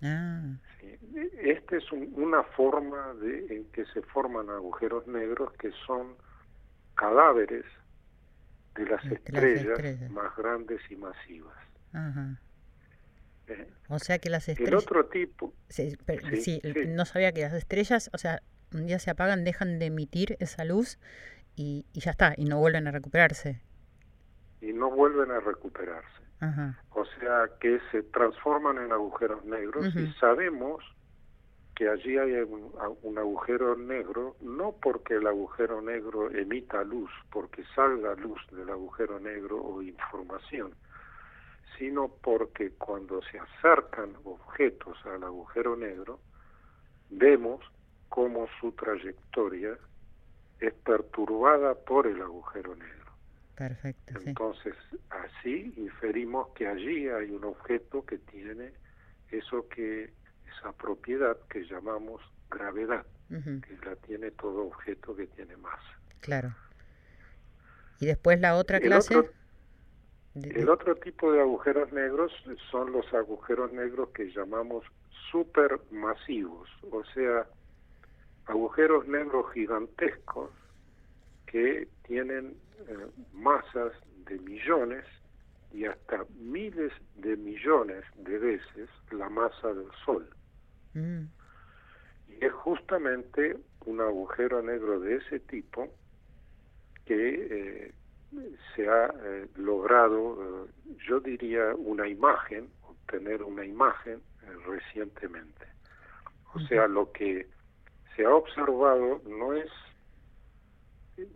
[0.03, 0.57] Ah.
[0.79, 0.97] Sí.
[1.39, 6.15] Esta es un, una forma de, en que se forman agujeros negros que son
[6.95, 7.65] cadáveres
[8.75, 11.57] de las, estrellas, las estrellas, más grandes y masivas.
[11.93, 12.39] Ajá.
[13.47, 13.67] ¿Eh?
[13.89, 14.71] O sea que las estrellas...
[14.71, 15.53] El otro tipo...
[15.69, 16.87] Sí, pero, sí, sí, sí.
[16.87, 18.41] no sabía que las estrellas, o sea,
[18.73, 20.99] un día se apagan, dejan de emitir esa luz
[21.55, 23.61] y, y ya está, y no vuelven a recuperarse.
[24.61, 26.23] Y no vuelven a recuperarse.
[26.39, 26.79] Ajá.
[26.91, 30.83] O sea que se transforman en agujeros negros y sabemos
[31.75, 32.71] que allí hay un,
[33.03, 39.19] un agujero negro, no porque el agujero negro emita luz, porque salga luz del agujero
[39.19, 40.73] negro o información,
[41.77, 46.19] sino porque cuando se acercan objetos al agujero negro,
[47.09, 47.61] vemos
[48.07, 49.77] cómo su trayectoria
[50.67, 53.12] es perturbada por el agujero negro.
[53.56, 54.30] Perfecto, sí.
[54.30, 54.73] Entonces,
[55.10, 58.73] así inferimos que allí hay un objeto que tiene
[59.30, 60.13] eso que
[60.58, 65.99] esa propiedad que llamamos gravedad, Ujú, que la tiene todo objeto que tiene masa.
[66.19, 66.54] Claro.
[67.99, 69.15] Y después la otra El clase...
[69.17, 69.32] otro-
[70.34, 72.32] de- El de- otro tipo de agujeros negros
[72.69, 74.84] son los agujeros negros que llamamos
[75.32, 77.47] supermasivos, o sea,
[78.47, 80.51] agujeros negros gigantescos
[81.45, 82.55] que tienen
[82.88, 83.93] eh, masas
[84.27, 85.05] de millones
[85.71, 90.27] y hasta miles de millones de veces la masa del Sol.
[90.93, 91.25] Mm,
[92.29, 95.89] Y es justamente un agujero negro de ese tipo
[97.05, 97.93] que eh,
[98.75, 104.21] se ha eh, logrado, eh, yo diría, una imagen, obtener una imagen
[104.65, 105.65] recientemente.
[106.53, 107.47] O sea, lo que
[108.15, 109.69] se ha observado no es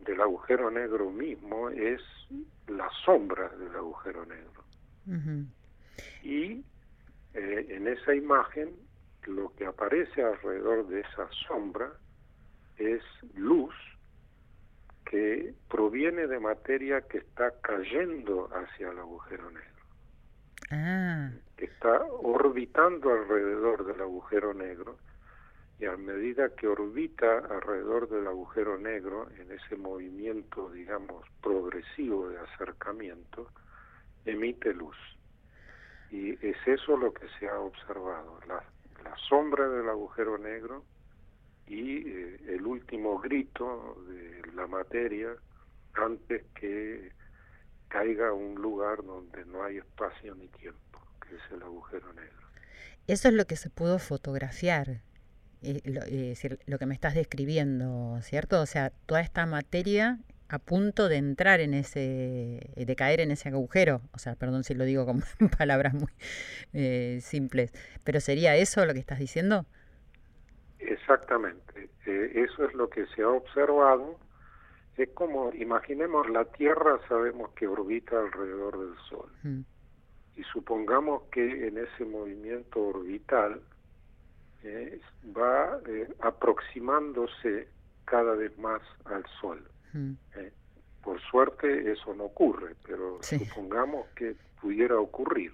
[0.05, 2.01] del agujero negro mismo, es
[2.67, 4.63] la sombra del agujero negro.
[6.23, 6.63] Y
[7.33, 8.75] eh, en esa imagen
[9.23, 11.91] lo que aparece alrededor de esa sombra
[12.77, 13.01] es
[13.35, 13.73] luz
[15.05, 19.69] que proviene de materia que está cayendo hacia el agujero negro,
[20.71, 24.97] Ah, que está orbitando alrededor del agujero negro
[25.79, 32.37] y a medida que orbita alrededor del agujero negro en ese movimiento, digamos, progresivo de
[32.37, 33.49] acercamiento,
[34.25, 34.97] emite luz.
[36.11, 38.63] Y es eso lo que se ha observado, la,
[39.03, 40.83] la sombra del agujero negro
[41.67, 45.29] y eh, el último grito de la materia
[45.93, 47.11] antes que
[47.87, 52.47] caiga a un lugar donde no hay espacio ni tiempo, que es el agujero negro.
[53.07, 55.01] Eso es lo que se pudo fotografiar,
[55.61, 56.01] eh, lo,
[56.65, 58.61] lo que me estás describiendo, ¿cierto?
[58.61, 60.19] O sea, toda esta materia
[60.49, 64.01] a punto de entrar en ese, de caer en ese agujero.
[64.13, 65.21] O sea, perdón si lo digo con
[65.57, 66.11] palabras muy
[66.73, 67.71] eh, simples,
[68.03, 69.65] pero ¿sería eso lo que estás diciendo?
[70.79, 74.17] Exactamente, eh, eso es lo que se ha observado.
[74.97, 79.31] Es como, imaginemos, la Tierra sabemos que orbita alrededor del Sol.
[79.43, 79.61] Mm.
[80.35, 83.61] Y supongamos que en ese movimiento orbital
[84.63, 84.99] eh,
[85.37, 85.79] va
[86.21, 87.67] aproximándose
[88.05, 89.63] cada vez más al Sol.
[90.35, 90.51] Eh,
[91.03, 95.53] por suerte eso no ocurre, pero supongamos que pudiera ocurrir.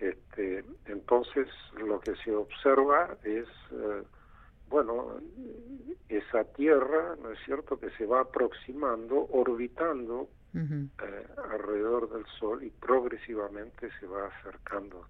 [0.00, 1.46] este, entonces
[1.78, 4.02] lo que se observa es, eh,
[4.68, 5.20] bueno,
[6.08, 12.70] esa Tierra, ¿no es cierto?, que se va aproximando, orbitando eh, alrededor del Sol y
[12.70, 15.06] progresivamente se va acercando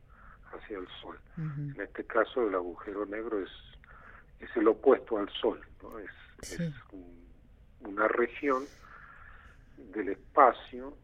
[0.52, 1.18] hacia el Sol.
[1.36, 3.50] En este caso el agujero negro es,
[4.40, 5.98] es el opuesto al Sol, ¿no?
[5.98, 6.10] Es,
[6.42, 6.60] es
[6.92, 7.22] un
[7.84, 8.64] una región
[9.92, 10.96] del espacio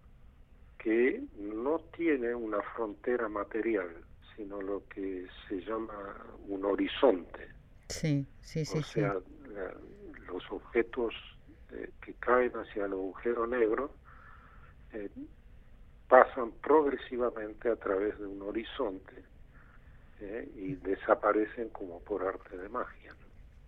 [0.79, 3.89] que no tiene una frontera material,
[4.37, 7.49] sino lo que se llama un horizonte.
[7.89, 8.79] Sí, sí, sí.
[8.79, 9.17] O sea,
[10.27, 11.15] los objetos
[11.73, 13.91] eh, que caen hacia el agujero negro
[14.93, 15.11] eh,
[16.09, 19.25] pasan progresivamente a través de un horizonte
[20.21, 23.15] eh, y desaparecen como por arte de magia.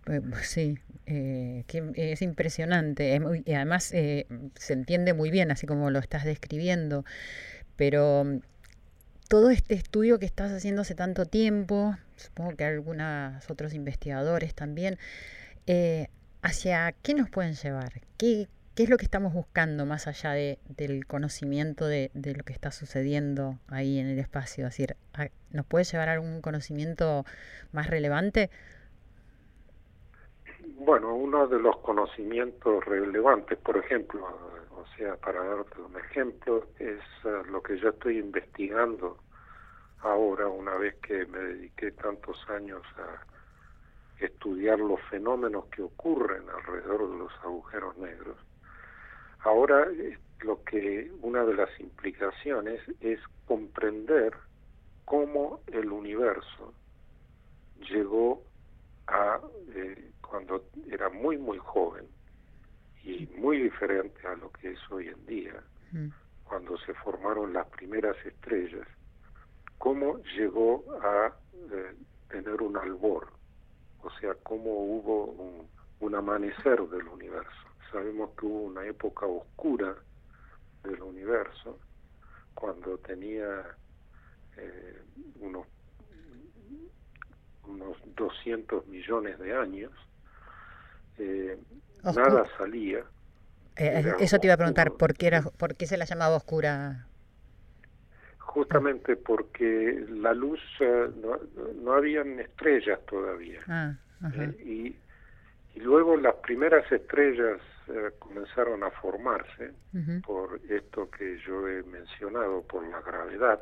[0.07, 1.63] Eh, sí, eh,
[1.95, 3.19] es impresionante.
[3.45, 4.25] y además se
[4.69, 7.05] entiende muy bien, así como lo estás describiendo.
[7.75, 8.39] Pero mm,
[9.29, 14.97] todo este estudio que estás haciendo hace tanto tiempo, supongo que algunos otros investigadores también,
[16.41, 18.01] ¿hacia qué nos pueden llevar?
[18.17, 22.45] ¿Qué, ¿Qué es lo que estamos buscando más allá de, del conocimiento de, de, lo
[22.45, 24.65] que está sucediendo ahí en el espacio?
[24.65, 24.95] Es decir,
[25.51, 27.25] ¿nos puede llevar algún conocimiento
[27.73, 28.49] más relevante?
[30.77, 34.25] Bueno, uno de los conocimientos relevantes, por ejemplo,
[34.71, 39.17] o sea, para darte un ejemplo, es eh, lo que yo estoy investigando
[39.99, 47.11] ahora, una vez que me dediqué tantos años a estudiar los fenómenos que ocurren alrededor
[47.11, 48.37] de los agujeros negros.
[49.43, 54.33] Ahora eh, lo que una de las implicaciones es comprender
[55.05, 56.73] cómo el universo
[57.89, 58.43] llegó
[59.07, 59.39] a
[59.73, 62.05] eh, cuando era muy, muy joven
[63.03, 66.07] y muy diferente a lo que es hoy en día, mm.
[66.43, 68.87] cuando se formaron las primeras estrellas,
[69.77, 71.33] cómo llegó a
[71.71, 71.95] eh,
[72.29, 73.27] tener un albor,
[74.03, 75.67] o sea, cómo hubo un,
[75.99, 77.70] un, amanecer del universo.
[77.91, 79.95] Sabemos que hubo una época oscura
[80.83, 81.79] del universo,
[82.53, 83.65] cuando tenía
[84.57, 85.01] eh,
[85.39, 85.67] unos,
[87.67, 89.91] unos 200 millones de años,
[91.17, 91.57] eh,
[92.03, 93.03] nada salía.
[93.75, 97.07] Eh, eso te iba a preguntar, ¿por qué, era, ¿por qué se la llamaba oscura?
[98.37, 101.39] Justamente porque la luz, no,
[101.81, 103.61] no habían estrellas todavía.
[103.67, 103.95] Ah,
[104.59, 104.95] y,
[105.73, 107.61] y, luego las primeras estrellas
[108.19, 109.73] comenzaron a formarse
[110.25, 113.61] por esto que yo he mencionado, por la gravedad,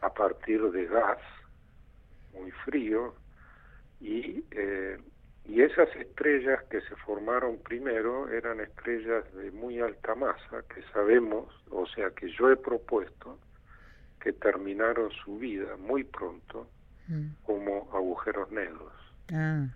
[0.00, 1.18] a partir de gas
[2.32, 3.14] muy frío
[4.00, 4.98] y eh,
[5.44, 11.48] y esas estrellas que se formaron primero eran estrellas de muy alta masa, que sabemos,
[11.70, 13.38] o sea, que yo he propuesto,
[14.20, 16.68] que terminaron su vida muy pronto
[17.44, 18.92] como agujeros negros.
[19.32, 19.66] Ah,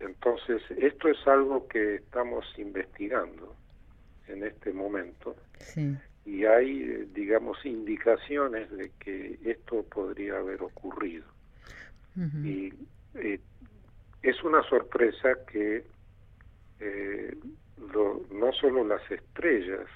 [0.00, 3.54] entonces, esto es algo que estamos investigando
[4.28, 5.36] en este momento.
[6.24, 11.24] Y hay, digamos, indicaciones de que esto podría haber ocurrido.
[12.42, 12.72] Y
[13.14, 13.38] eh,
[14.22, 15.84] es una sorpresa que
[16.80, 17.36] eh,
[18.30, 19.86] no solo las estrellas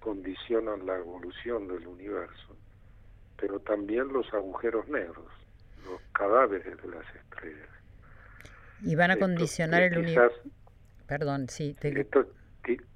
[0.00, 2.56] condicionan la evolución del universo,
[3.36, 5.30] pero también los agujeros negros,
[5.84, 7.71] los cadáveres de las estrellas.
[8.82, 10.40] Y van a condicionar el universo.
[11.06, 11.76] Perdón, sí.
[11.82, 12.26] Esto,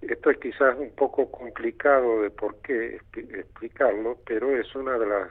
[0.01, 5.31] esto es quizás un poco complicado de por qué explicarlo, pero es una de las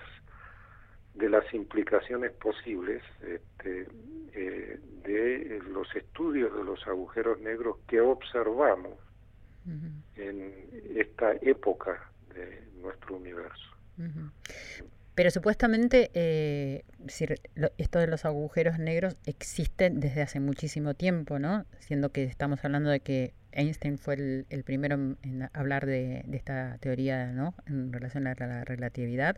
[1.16, 3.88] de las implicaciones posibles este,
[4.34, 8.94] eh, de los estudios de los agujeros negros que observamos
[10.16, 10.54] en
[10.96, 13.72] esta época de nuestro universo.
[15.16, 16.84] Pero supuestamente eh,
[17.78, 21.66] esto de los agujeros negros existe desde hace muchísimo tiempo, ¿no?
[21.80, 27.32] Siendo que estamos hablando de que Einstein fue el, primero en, hablar de, esta teoría,
[27.32, 27.56] ¿no?
[27.66, 29.38] En relación a la relatividad.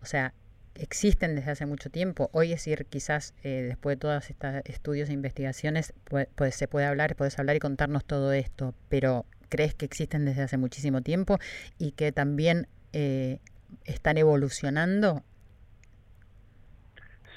[0.00, 0.34] O sea,
[0.76, 2.30] existen desde hace mucho tiempo.
[2.32, 6.86] Hoy es decir, quizás eh, después de todos estos estudios e investigaciones, pues, se puede
[6.86, 11.38] hablar, puedes hablar y contarnos todo esto, pero ¿crees que existen desde hace muchísimo tiempo
[11.76, 13.40] y que también eh,
[13.84, 15.22] están evolucionando?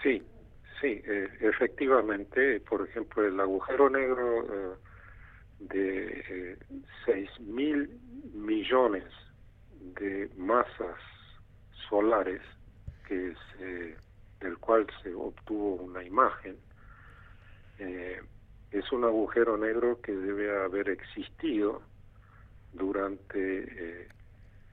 [0.04, 0.22] Sí,
[0.82, 4.78] sí, eh, efectivamente, por ejemplo, el agujero negro
[5.60, 6.58] de
[7.06, 7.90] 6 mil
[8.34, 9.06] millones
[10.00, 11.00] de masas
[11.90, 12.42] solares
[13.08, 13.96] que se,
[14.40, 16.58] del cual se obtuvo una imagen,
[17.80, 18.22] eh,
[18.72, 21.82] es un agujero negro que debe haber existido
[22.74, 24.08] durante eh,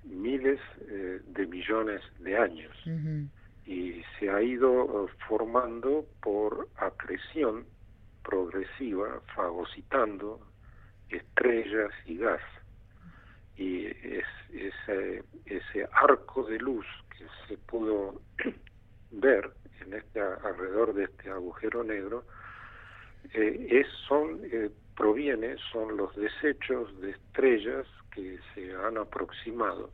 [0.05, 2.77] miles eh, de millones de años
[3.65, 7.65] y se ha ido formando por acreción
[8.25, 10.41] progresiva, fagocitando
[11.09, 12.41] estrellas y gas.
[13.57, 16.87] Y es, ese, ese arco de luz
[17.17, 18.21] que se pudo
[19.11, 22.25] ver en este alrededor de este agujero negro
[23.35, 29.91] eh, es son eh, proviene son los desechos de estrellas que se han aproximado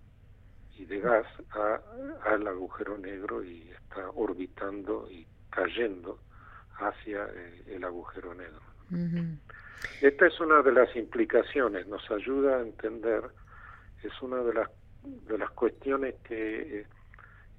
[0.76, 1.80] y de gas a,
[2.24, 6.18] al agujero negro y está orbitando y cayendo
[6.74, 8.60] hacia eh, el agujero negro.
[10.00, 13.22] Esta es una de las implicaciones, nos ayuda a entender,
[14.02, 14.70] es una de las
[15.02, 16.86] de las cuestiones que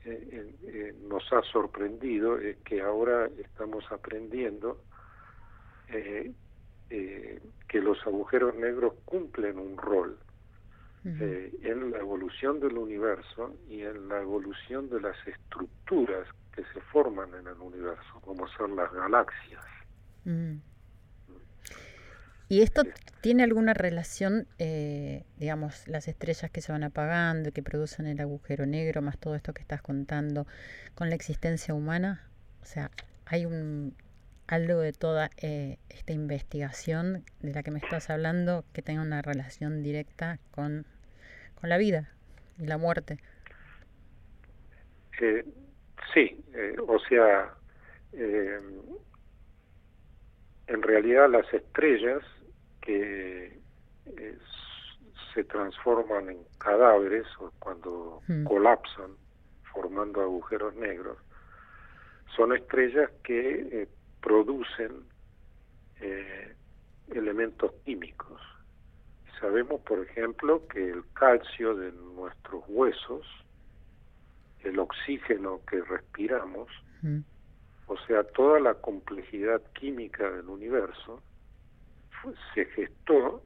[0.05, 4.81] eh, eh, nos ha sorprendido es que ahora estamos aprendiendo
[5.89, 6.31] eh,
[6.87, 10.17] que los agujeros negros cumplen un rol
[11.17, 17.33] en la evolución del universo y en la evolución de las estructuras que se forman
[17.33, 19.63] en el universo, como son las galaxias.
[22.47, 22.83] ¿Y esto
[23.21, 28.65] tiene alguna relación, eh, digamos, las estrellas que se van apagando, que producen el agujero
[28.65, 30.47] negro, más todo esto que estás contando,
[30.95, 32.27] con la existencia humana?
[32.61, 32.91] O sea,
[33.25, 33.95] ¿hay un
[34.49, 39.21] algo de toda eh, esta investigación de la que me estás hablando que tenga una
[39.21, 40.87] relación directa con,
[41.59, 42.09] con la vida
[42.57, 43.19] y la muerte?
[45.21, 45.45] Eh,
[46.13, 46.43] sí,
[46.87, 47.53] o sea,
[50.69, 52.23] en realidad las estrellas
[52.81, 53.59] que
[54.05, 54.37] eh,
[55.33, 58.43] se transforman en cadáveres o cuando hmm.
[58.45, 59.11] colapsan
[59.73, 61.17] formando agujeros negros,
[62.35, 63.87] son estrellas que eh,
[64.21, 65.03] producen
[65.99, 66.55] eh,
[67.13, 68.41] elementos químicos.
[69.39, 73.25] Sabemos, por ejemplo, que el calcio de nuestros huesos,
[74.63, 76.67] el oxígeno que respiramos,
[77.87, 81.21] o sea, toda la complejidad química del universo,
[82.53, 83.41] se gestó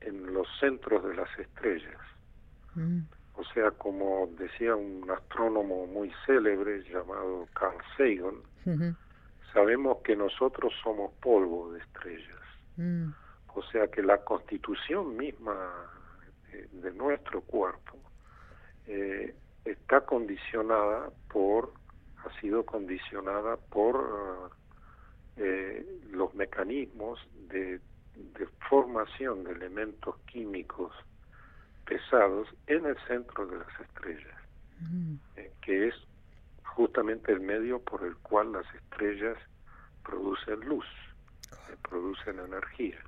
[0.00, 2.00] en los centros de las estrellas.
[3.36, 8.94] O sea, como decía un astrónomo muy célebre llamado Carl Sagan,
[9.52, 12.40] sabemos que nosotros somos polvo de estrellas.
[13.54, 15.54] O sea que la constitución misma
[16.72, 17.98] de, nuestro cuerpo
[18.86, 19.34] eh,
[19.64, 21.72] está condicionada por,
[22.24, 24.50] ha sido condicionada por
[25.36, 27.80] eh, los mecanismos de
[28.16, 30.92] de formación de elementos químicos
[31.84, 34.40] pesados en el centro de las estrellas,
[34.80, 35.14] mm.
[35.36, 35.94] eh, que es
[36.64, 39.36] justamente el medio por el cual las estrellas
[40.02, 40.86] producen luz,
[41.52, 42.98] eh, producen energía.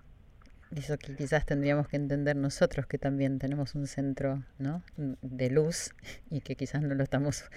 [0.76, 4.82] Eso que quizás tendríamos que entender nosotros, que también tenemos un centro ¿no?
[4.96, 5.94] de luz
[6.30, 7.50] y que quizás no lo estamos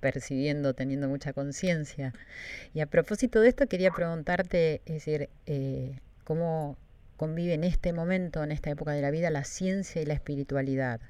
[0.00, 2.12] percibiendo, teniendo mucha conciencia.
[2.72, 6.76] Y a propósito de esto, quería preguntarte, es decir, eh, ¿cómo,
[7.18, 11.00] convive en este momento, en esta época de la vida, la ciencia y la espiritualidad?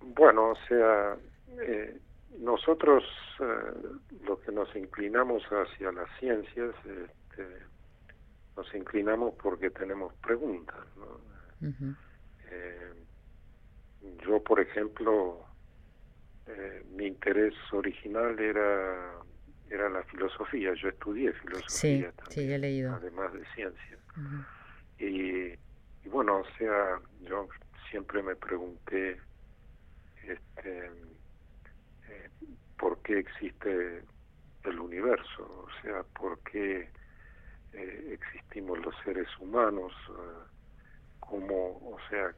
[0.00, 1.16] Bueno, o sea,
[1.62, 1.98] eh,
[2.38, 3.02] nosotros
[3.40, 3.44] eh,
[4.24, 6.74] lo que nos inclinamos hacia las ciencias,
[7.36, 7.64] este,
[8.56, 10.76] nos inclinamos porque tenemos preguntas.
[12.50, 12.92] Eh,
[14.24, 15.44] yo, por ejemplo,
[16.94, 19.16] mi interés original era
[19.70, 20.72] era la filosofía.
[20.74, 22.94] Yo estudié filosofía también, leído.
[22.94, 23.98] además de ciencia.
[24.98, 25.56] y,
[26.08, 27.48] bueno, o sea, yo
[27.90, 29.18] siempre me pregunté
[30.24, 30.86] este,
[32.08, 32.30] eh,
[32.78, 34.02] por qué existe
[34.64, 36.88] el universo, o sea, por qué
[37.72, 42.32] eh, existimos los seres humanos, uh, como, o sea,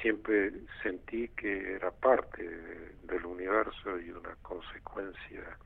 [0.00, 2.42] siempre sentí que era parte
[3.04, 5.58] del universo y una consecuencia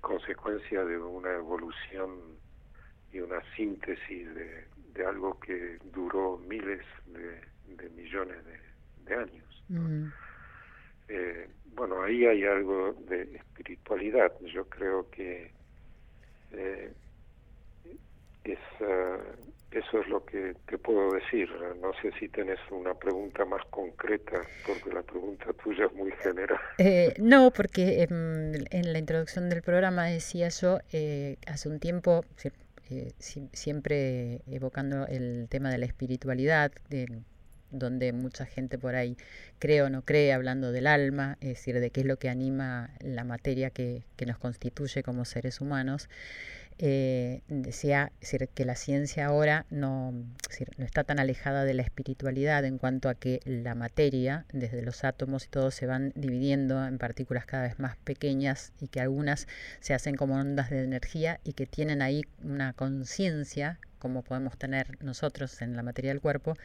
[0.00, 2.38] consecuencia de una evolución
[3.12, 4.64] y una síntesis de,
[4.94, 8.36] de algo que duró miles de, millones
[9.04, 9.64] de, años.
[11.08, 14.32] Eh, bueno, ahí hay algo de espiritualidad.
[14.52, 15.52] Yo creo que
[16.52, 16.92] eh,
[18.44, 18.58] es,
[19.70, 21.48] eso es lo que te puedo decir.
[21.80, 26.58] No sé si tienes una pregunta más concreta, porque la pregunta tuya es muy general.
[26.78, 32.24] Eh, no, porque em, en, la introducción del programa decía yo, eh, hace un tiempo,
[32.90, 33.12] eh,
[33.52, 37.06] siempre evocando el tema de la espiritualidad, de,
[37.70, 39.16] donde mucha gente por ahí
[39.60, 42.90] cree o no cree, hablando del alma, es decir, de qué es lo que anima
[42.98, 46.08] la materia que, que nos constituye como seres humanos
[46.82, 48.10] eh, decía
[48.54, 53.14] que la ciencia ahora no, no está tan alejada de la espiritualidad en cuanto a
[53.14, 57.78] que la materia, desde los átomos y todo, se van dividiendo en partículas cada vez
[57.78, 59.46] más pequeñas y que algunas
[59.80, 64.96] se hacen como ondas de energía y que tienen ahí una conciencia, como podemos tener
[65.04, 66.56] nosotros en la materia del cuerpo,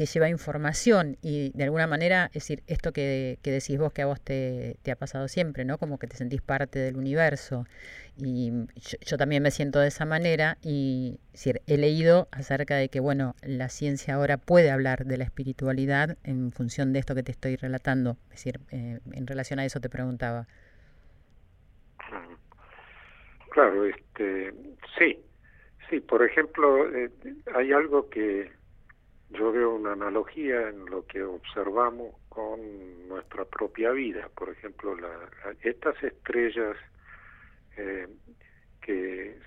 [0.00, 4.00] que lleva información y de alguna manera, es decir, esto que, que decís vos que
[4.00, 5.76] a vos te, te, ha pasado siempre, ¿no?
[5.76, 7.66] Como que te sentís parte del universo
[8.16, 8.50] y
[9.02, 13.34] yo, también me siento de esa manera y decir, he leído acerca de que, bueno,
[13.42, 17.56] la ciencia ahora puede hablar de la espiritualidad en función de esto que te estoy
[17.56, 20.46] relatando, es decir, eh, en relación a eso te preguntaba.
[23.50, 24.54] Claro, este,
[24.98, 25.18] sí,
[25.90, 27.10] sí, por ejemplo, eh,
[27.54, 28.59] hay algo que
[29.30, 34.28] yo veo una analogía en lo que observamos con nuestra propia vida.
[34.34, 35.10] Por ejemplo, la,
[35.62, 36.76] estas estrellas
[37.76, 38.08] eh,
[38.80, 39.38] que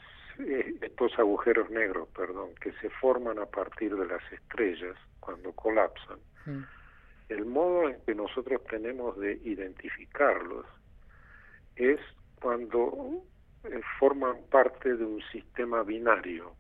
[0.82, 6.20] estos agujeros negros, perdón, que se forman a partir de las estrellas cuando colapsan.
[7.30, 10.66] El modo en que nosotros tenemos de identificarlos
[11.76, 12.00] es
[12.42, 13.24] cuando
[13.64, 16.54] eh, forman parte de un sistema binario,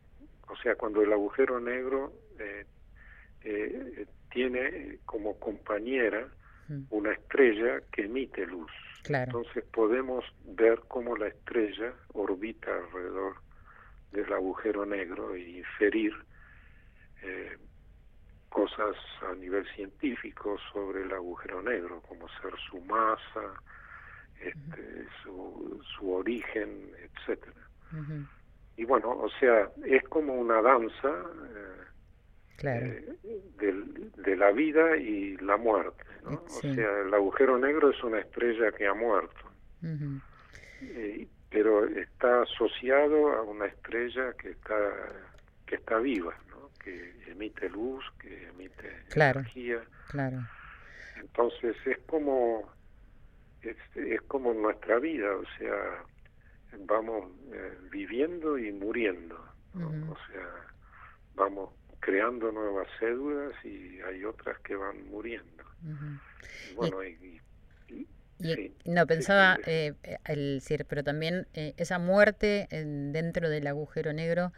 [0.47, 2.65] o sea, cuando el agujero negro eh,
[3.43, 6.27] eh, tiene como compañera
[6.67, 6.83] mm.
[6.89, 8.71] una estrella que emite luz.
[9.07, 13.35] Entonces podemos ver cómo la estrella orbita alrededor
[14.11, 16.13] del agujero negro y inferir
[17.21, 17.57] eh,
[18.49, 18.95] cosas
[19.29, 23.61] a nivel científico sobre el agujero negro, como ser su masa,
[24.39, 27.67] este, su, su origen, etcétera.
[28.77, 31.82] Y bueno, o sea, es como una danza eh,
[32.61, 33.15] eh,
[33.59, 36.03] de la vida y la muerte.
[36.23, 36.43] ¿no?
[36.45, 39.51] O sea, el agujero negro es una estrella que ha muerto,
[40.81, 44.75] eh, pero está asociado a una estrella que está
[45.65, 46.69] que está viva, ¿no?
[46.83, 49.81] que emite luz, que emite energía.
[50.09, 50.39] Claro.
[51.19, 52.71] Entonces es como
[53.61, 56.03] es, es como nuestra vida, o sea,
[56.85, 59.35] vamos eh, viviendo y muriendo,
[59.75, 60.49] o sea,
[61.35, 61.69] vamos
[62.03, 65.63] creando nuevas cédulas y hay otras que van muriendo.
[66.75, 67.39] Bueno, y,
[68.85, 69.93] no, pensaba, eh,
[70.25, 74.51] el, pero también eh, esa muerte dentro del agujero negro,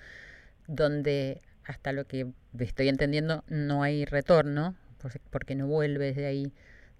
[0.67, 2.27] donde hasta lo que
[2.59, 4.75] estoy entendiendo no hay retorno,
[5.29, 6.53] porque no vuelves de ahí,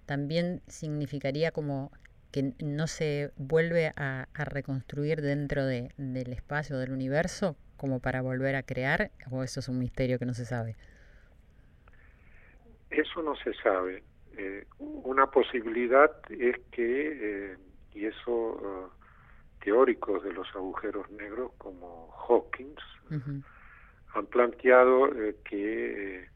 [0.06, 1.90] también significaría como
[2.30, 8.56] que no se vuelve a, reconstruir dentro de, del espacio del universo, como para volver
[8.56, 10.76] a crear o eso es un misterio que no se sabe?
[12.90, 14.02] Eso no se sabe.
[14.36, 17.56] Eh, una posibilidad es que, eh,
[17.94, 18.90] y eso uh,
[19.64, 22.82] teóricos de los agujeros negros como Hawkins
[24.14, 26.28] han planteado eh, que,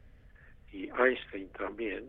[0.71, 2.05] y Einstein también,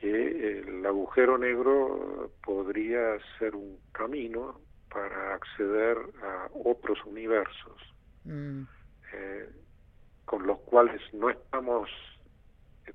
[0.00, 4.60] que el agujero negro podría ser un camino
[4.90, 7.82] para acceder a otros universos
[8.28, 8.62] Mm.
[9.14, 9.48] Eh,
[10.24, 11.88] con los cuales no estamos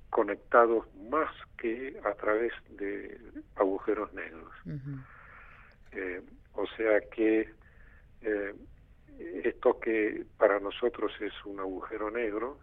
[0.09, 3.19] conectados más que a través de
[3.55, 4.53] agujeros negros.
[5.91, 6.21] Eh,
[6.53, 7.49] o sea que
[8.21, 8.55] eh,
[9.43, 12.59] esto que para nosotros es un agujero negro,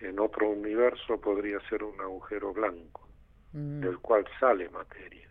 [0.00, 3.08] en otro universo podría ser un agujero blanco,
[3.52, 3.80] mm.
[3.80, 5.28] del cual sale materia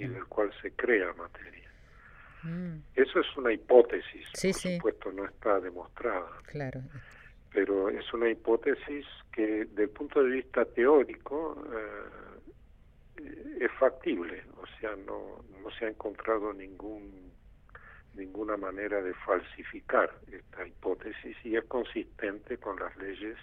[0.00, 1.67] y del cual se crea materia.
[2.42, 2.78] Mm.
[2.94, 6.30] Eso es una hipótesis, por supuesto no está demostrada.
[6.46, 6.80] Claro.
[7.52, 14.44] Pero es una hipótesis que, desde el punto de vista teórico, eh, es factible.
[14.56, 17.28] O sea, no, no se ha encontrado ningún
[18.14, 23.36] ninguna manera de falsificar esta hipótesis y es consistente con las leyes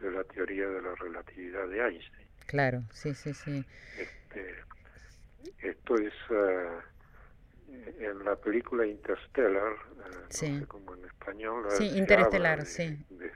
[0.00, 2.28] de la teoría de la relatividad de Einstein.
[2.46, 3.64] Claro, sí, sí, sí.
[3.98, 4.54] Este,
[5.58, 6.80] esto es uh,
[7.98, 11.66] en la película Interstellar, no sé cómo en español.
[11.70, 13.04] Sí, Interestelar, sí.
[13.10, 13.32] De,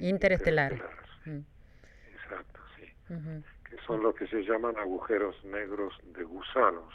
[0.00, 0.74] Interestelar.
[1.24, 1.40] Mm.
[2.12, 2.86] Exacto, sí.
[3.68, 6.94] Que son lo que se llaman agujeros negros de gusanos,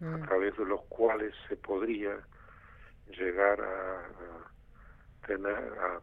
[0.00, 0.22] a mm.
[0.26, 2.18] través de los cuales se podría
[3.08, 6.00] llegar a, a tener, a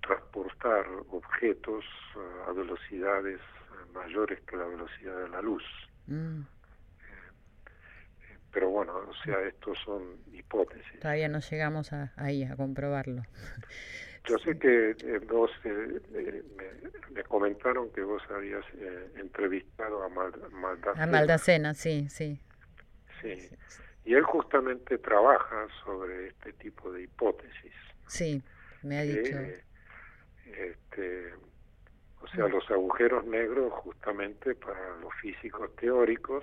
[0.00, 1.84] transportar objetos
[2.46, 3.40] a velocidades
[3.92, 5.64] mayores que la velocidad de la luz.
[6.06, 6.40] Mm.
[6.40, 6.55] Eh,
[8.56, 10.98] pero bueno, o sea, estos son hipótesis.
[11.00, 13.20] Todavía no llegamos a, ahí a comprobarlo.
[14.24, 16.42] Yo sé que eh, vos eh,
[17.12, 18.64] me, comentaron que vos habías
[19.16, 21.04] entrevistado a Maldacena.
[21.04, 22.40] A Maldacena, sí, sí.
[23.20, 23.50] Sí.
[24.06, 27.74] Y él justamente trabaja sobre este tipo de hipótesis.
[28.06, 28.42] Sí,
[28.82, 29.36] me ha dicho.
[30.46, 31.34] este,
[32.22, 36.42] o sea, los agujeros negros justamente para los físicos teóricos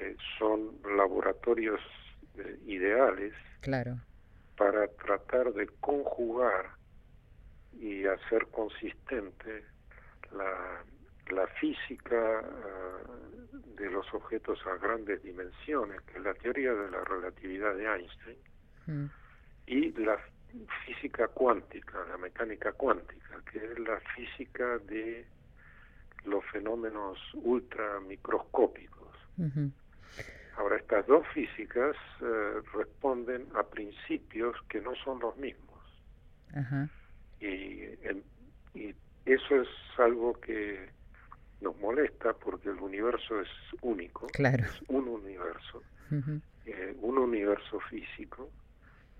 [0.00, 1.80] eh, son laboratorios
[2.36, 3.98] eh, ideales claro.
[4.56, 6.66] para tratar de conjugar
[7.80, 9.64] y hacer consistente
[10.32, 10.84] la,
[11.30, 17.02] la física uh, de los objetos a grandes dimensiones, que es la teoría de la
[17.02, 18.38] relatividad de Einstein,
[18.86, 19.06] mm.
[19.66, 20.18] y la
[20.86, 25.26] física cuántica, la mecánica cuántica, que es la física de
[26.24, 28.98] los fenómenos ultramicroscópicos.
[30.58, 35.78] Ahora, estas dos físicas eh, responden a principios que no son los mismos.
[37.40, 37.84] Y,
[38.74, 38.94] y
[39.24, 40.90] eso es algo que
[41.60, 43.48] nos molesta porque el universo es
[43.82, 44.64] único, claro.
[44.64, 45.82] es un universo,
[46.66, 48.50] eh, un universo físico,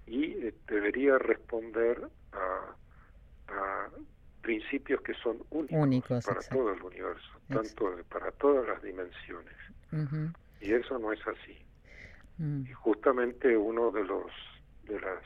[0.06, 2.74] y eh, debería responder a,
[4.40, 9.54] principios que son únicos, para todo el universo, tanto para todas las dimensiones.
[10.60, 11.58] Y eso no es así.
[12.38, 12.66] Mm.
[12.66, 14.30] Y justamente uno de los
[14.84, 15.22] de las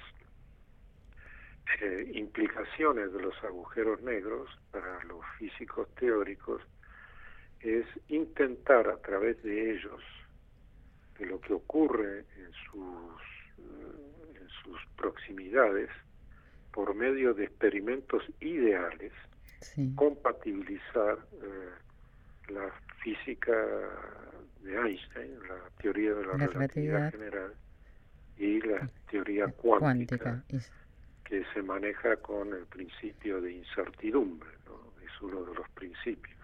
[1.80, 6.62] eh, implicaciones de los agujeros negros para los físicos teóricos
[7.60, 10.02] es intentar a través de ellos,
[11.18, 13.22] de lo que ocurre en sus
[14.64, 15.88] sus proximidades
[16.72, 19.12] por medio de experimentos ideales,
[19.94, 21.70] compatibilizar eh,
[22.52, 22.70] la
[23.02, 23.52] física
[24.62, 27.10] de Einstein, la teoría de la, relatividad.
[27.10, 27.52] general
[28.36, 30.42] y la teoría cuántica,
[31.24, 34.50] que se maneja con el principio de incertidumbre,
[35.04, 36.38] es uno de los principios.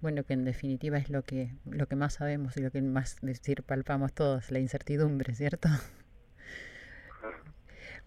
[0.00, 3.16] Bueno, que en definitiva es lo que lo que más sabemos y lo que más
[3.20, 5.68] decir palpamos todos, la incertidumbre, ¿cierto?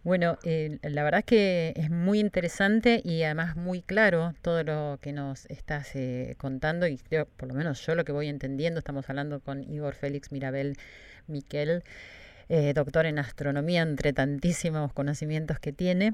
[0.04, 4.98] Bueno, eh, la verdad es que es muy interesante y además muy claro todo lo
[5.00, 8.80] que nos estás eh, contando y creo, por lo menos yo lo que voy entendiendo,
[8.80, 10.76] estamos hablando con Igor Félix Mirabel
[11.28, 11.84] Miquel,
[12.50, 16.14] eh, doctor en astronomía, entre tantísimos conocimientos que tiene.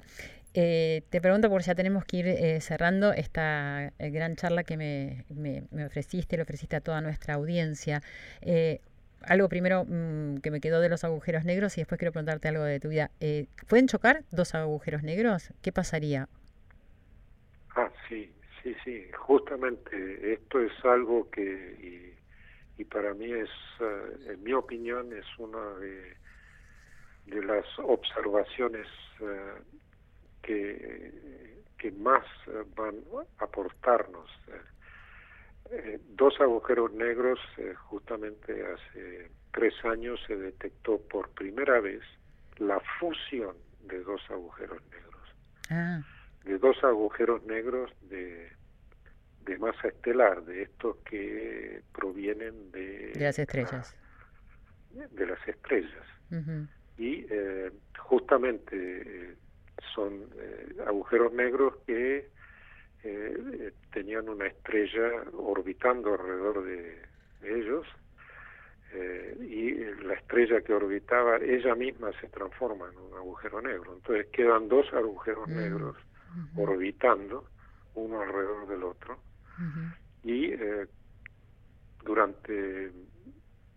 [0.54, 5.86] te pregunto, porque ya tenemos que ir cerrando esta gran charla que me, me, me,
[5.86, 8.02] ofreciste, le ofreciste a toda nuestra audiencia
[9.22, 12.64] algo primero mm, que me quedó de los agujeros negros y después quiero preguntarte algo
[12.64, 13.12] de tu vida.
[13.20, 15.52] Eh, ¿Pueden chocar dos agujeros negros?
[15.62, 16.28] ¿Qué pasaría?
[17.76, 19.06] Ah, sí, sí, sí.
[19.18, 22.16] Justamente esto es algo que,
[22.78, 23.50] y, para mí es,
[23.80, 26.16] eh, en mi opinión, es una de,
[27.26, 28.88] de las observaciones
[29.20, 29.54] eh,
[30.42, 32.24] que, que más
[32.76, 32.96] van
[33.40, 34.30] a aportarnos
[35.72, 42.02] eh, dos agujeros negros, eh, justamente hace tres años se detectó por primera vez
[42.58, 45.36] la fusión de dos agujeros negros.
[45.70, 46.02] Ah.
[46.46, 48.50] De dos agujeros negros de,
[49.46, 53.12] de masa estelar, de estos que provienen de...
[53.16, 53.96] las estrellas.
[54.92, 56.06] de las estrellas.
[56.98, 59.36] Y eh, justamente
[59.94, 60.30] son
[60.86, 62.30] agujeros negros que
[63.04, 67.06] eh, tenían una estrella orbitando alrededor de,
[67.44, 67.86] ellos
[68.94, 73.94] eh, y la estrella que orbitaba ella misma se transforma en un agujero negro.
[73.94, 75.56] Entonces quedan dos agujeros mm.
[75.56, 75.98] negros
[76.56, 77.46] orbitando
[77.96, 79.20] uno alrededor del otro
[80.24, 80.88] y eh,
[82.04, 82.92] durante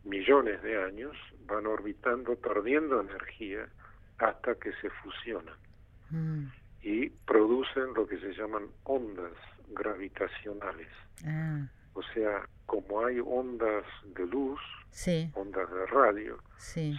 [0.05, 1.17] millones de años
[1.47, 3.67] van orbitando, perdiendo energía
[4.19, 5.57] hasta que se fusionan.
[6.11, 6.49] Mm
[8.01, 9.33] lo que se llaman ondas
[9.69, 10.89] gravitacionales.
[11.27, 11.67] Ah.
[11.93, 13.85] O sea, como hay ondas
[14.15, 14.59] de luz,
[15.35, 16.39] ondas de radio,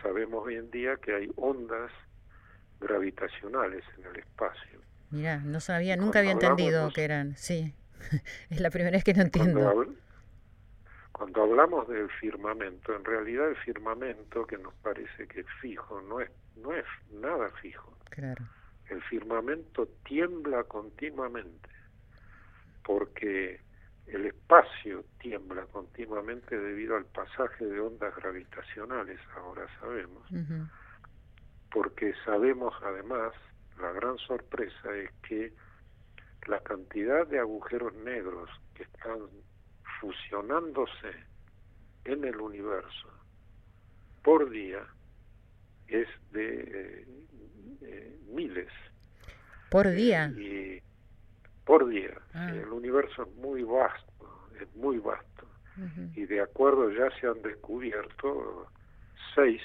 [0.02, 1.92] sabemos hoy en día que hay ondas
[2.80, 4.80] gravitacionales en el espacio.
[5.10, 7.74] Mira, no sabía, nunca había entendido que eran, sí,
[8.52, 9.88] es la primera vez que no entiendo.
[11.12, 16.20] Cuando, hablamos del firmamento, en realidad el firmamento que nos parece que es fijo, no
[16.20, 17.98] es, no es nada fijo.
[18.10, 18.46] Claro.
[18.92, 21.70] El firmamento tiembla continuamente,
[22.84, 23.62] porque
[24.08, 30.28] el espacio tiembla continuamente debido al pasaje de ondas gravitacionales, ahora sabemos,
[31.72, 33.32] porque sabemos además,
[33.80, 35.54] la gran sorpresa es que
[36.48, 39.20] la cantidad de agujeros negros que están
[40.02, 41.14] fusionándose
[42.04, 43.10] en el universo
[44.22, 44.86] por día
[45.92, 47.06] es de eh,
[47.82, 48.70] eh, miles.
[49.70, 50.32] ¿Por día?
[50.38, 50.82] y
[51.66, 52.14] por día.
[52.34, 52.50] Ah.
[52.52, 55.48] el universo es muy vasto, es muy vasto.
[56.16, 58.68] Y de acuerdo ya se han descubierto
[59.34, 59.62] seis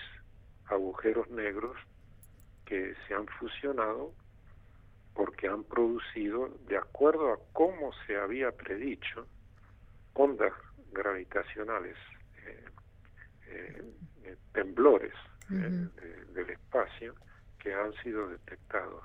[0.66, 1.76] agujeros negros
[2.64, 4.14] que se han fusionado
[5.14, 9.26] porque han producido, de acuerdo a cómo se había predicho,
[10.12, 10.52] ondas
[10.92, 11.96] gravitacionales,
[12.46, 12.64] eh,
[13.48, 14.36] eh,
[15.50, 17.14] eh, del espacio
[17.58, 19.02] que han sido detectados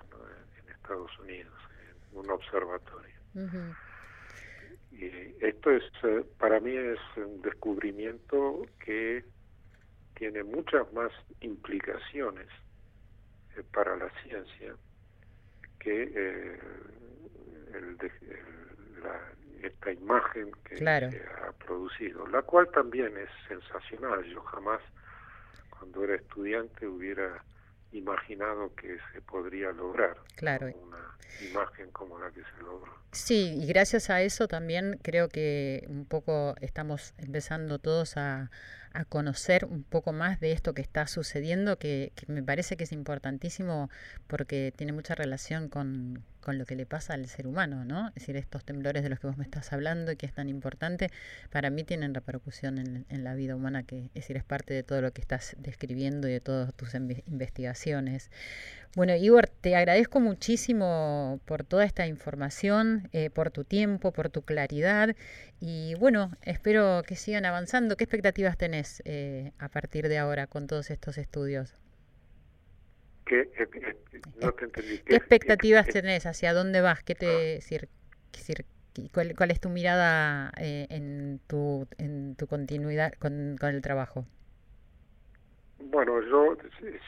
[0.64, 1.54] en Estados Unidos,
[2.12, 3.16] en un observatorio.
[4.92, 5.84] Y esto es,
[6.38, 9.24] para mí es un descubrimiento que
[10.16, 12.48] tiene muchas más implicaciones
[13.74, 14.76] para la ciencia
[15.80, 16.60] que eh,
[17.74, 17.98] el,
[19.64, 24.24] esta imagen que se ha producido, la cual también es sensacional.
[24.26, 24.82] Yo jamás,
[25.82, 27.44] cuando era estudiante, hubiera
[27.92, 30.68] imaginado que se podría lograr claro.
[30.68, 31.18] una
[31.50, 32.94] imagen como la que se logró.
[33.12, 38.52] Sí, y gracias a eso también creo que un poco estamos empezando todos a,
[38.94, 42.92] a conocer un poco más de esto que está sucediendo, que, me parece que es
[42.92, 43.90] importantísimo
[44.28, 48.10] porque tiene mucha relación con, con, lo que le pasa al ser humano, ¿no?
[48.10, 50.50] Es decir, estos temblores de los que vos me estás hablando y que es tan
[50.50, 51.10] importante,
[51.50, 54.84] para mí tienen repercusión en, en la vida humana, que es decir, es parte de
[54.84, 58.30] todo lo que estás describiendo y de todas tus investigaciones.
[58.94, 64.42] Bueno, Igor, te agradezco muchísimo por toda esta información, eh, por tu tiempo, por tu
[64.42, 65.16] claridad
[65.62, 67.96] y bueno, espero que sigan avanzando.
[67.96, 71.74] ¿Qué expectativas tenés eh, a partir de ahora con todos estos estudios?
[73.26, 73.96] ¿Qué, eh,
[74.42, 74.98] no te entendí.
[75.06, 76.26] ¿Qué, expectativas tenés?
[76.26, 77.02] ¿Hacia dónde vas?
[77.02, 77.40] ¿Qué te ah.
[77.40, 77.88] decir,
[79.14, 84.28] cuál, cuál, es tu mirada en, tu, en tu continuidad con, con el trabajo?
[85.84, 86.58] Bueno, yo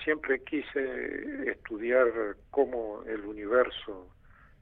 [0.04, 2.08] siempre quise estudiar
[2.50, 4.08] cómo el universo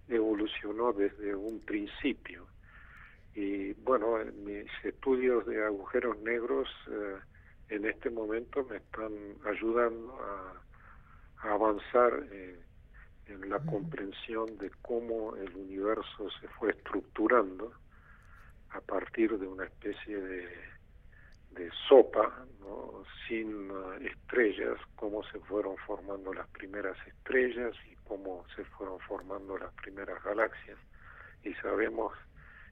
[0.07, 2.45] evolucionó desde un principio.
[3.34, 7.16] Y bueno, mis estudios de agujeros negros eh,
[7.70, 9.14] en este momento me están
[9.45, 10.62] ayudando a,
[11.49, 12.59] avanzar eh,
[13.28, 17.72] en la comprensión de cómo el universo se fue estructurando
[18.72, 20.70] a partir de una especie de
[21.52, 23.04] de sopa, ¿no?
[23.28, 29.58] sin uh, estrellas, cómo se fueron formando las primeras estrellas y cómo se fueron formando
[29.58, 30.78] las primeras galaxias.
[31.43, 32.14] Y sabemos,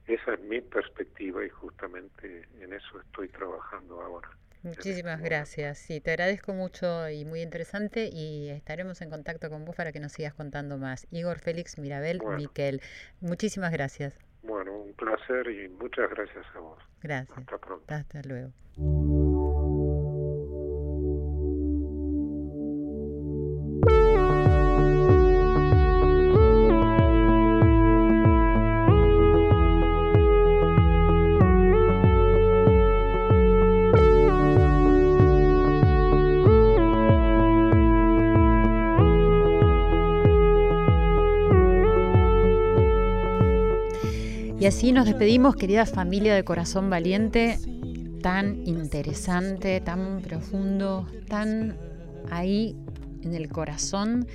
[0.06, 4.28] esa es mi perspectiva y justamente en eso estoy trabajando ahora.
[4.62, 5.78] Muchísimas gracias.
[5.78, 10.00] Sí, te agradezco mucho y muy interesante y estaremos en contacto con vos para que
[10.00, 11.06] nos sigas contando más.
[11.10, 12.82] Igor Félix Mirabel Miquel,
[13.20, 14.18] muchísimas gracias.
[14.42, 16.78] Bueno, un placer y muchas gracias a vos.
[17.02, 17.38] Gracias.
[17.38, 17.94] Hasta pronto.
[17.94, 18.52] Hasta luego.
[44.60, 47.58] Y así nos despedimos, querida familia de Corazón Valiente,
[48.22, 51.78] tan interesante, tan profundo, tan
[52.30, 52.76] ahí
[53.22, 54.26] en el corazón,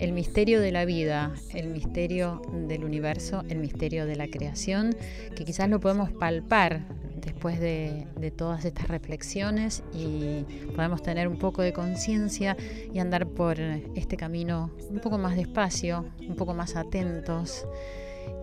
[0.00, 4.96] el misterio de la vida, el misterio del universo, el misterio de la creación,
[5.36, 11.38] que quizás lo podemos palpar después de, de todas estas reflexiones y podemos tener un
[11.38, 12.56] poco de conciencia
[12.92, 17.64] y andar por este camino un poco más despacio, un poco más atentos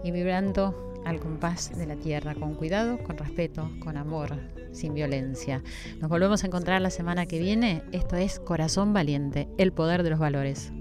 [0.01, 4.35] y vibrando al compás de la tierra, con cuidado, con respeto, con amor,
[4.71, 5.63] sin violencia.
[6.01, 7.83] Nos volvemos a encontrar la semana que viene.
[7.91, 10.73] Esto es Corazón Valiente, el poder de los valores.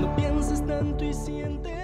[0.00, 1.75] No pienses tanto y siente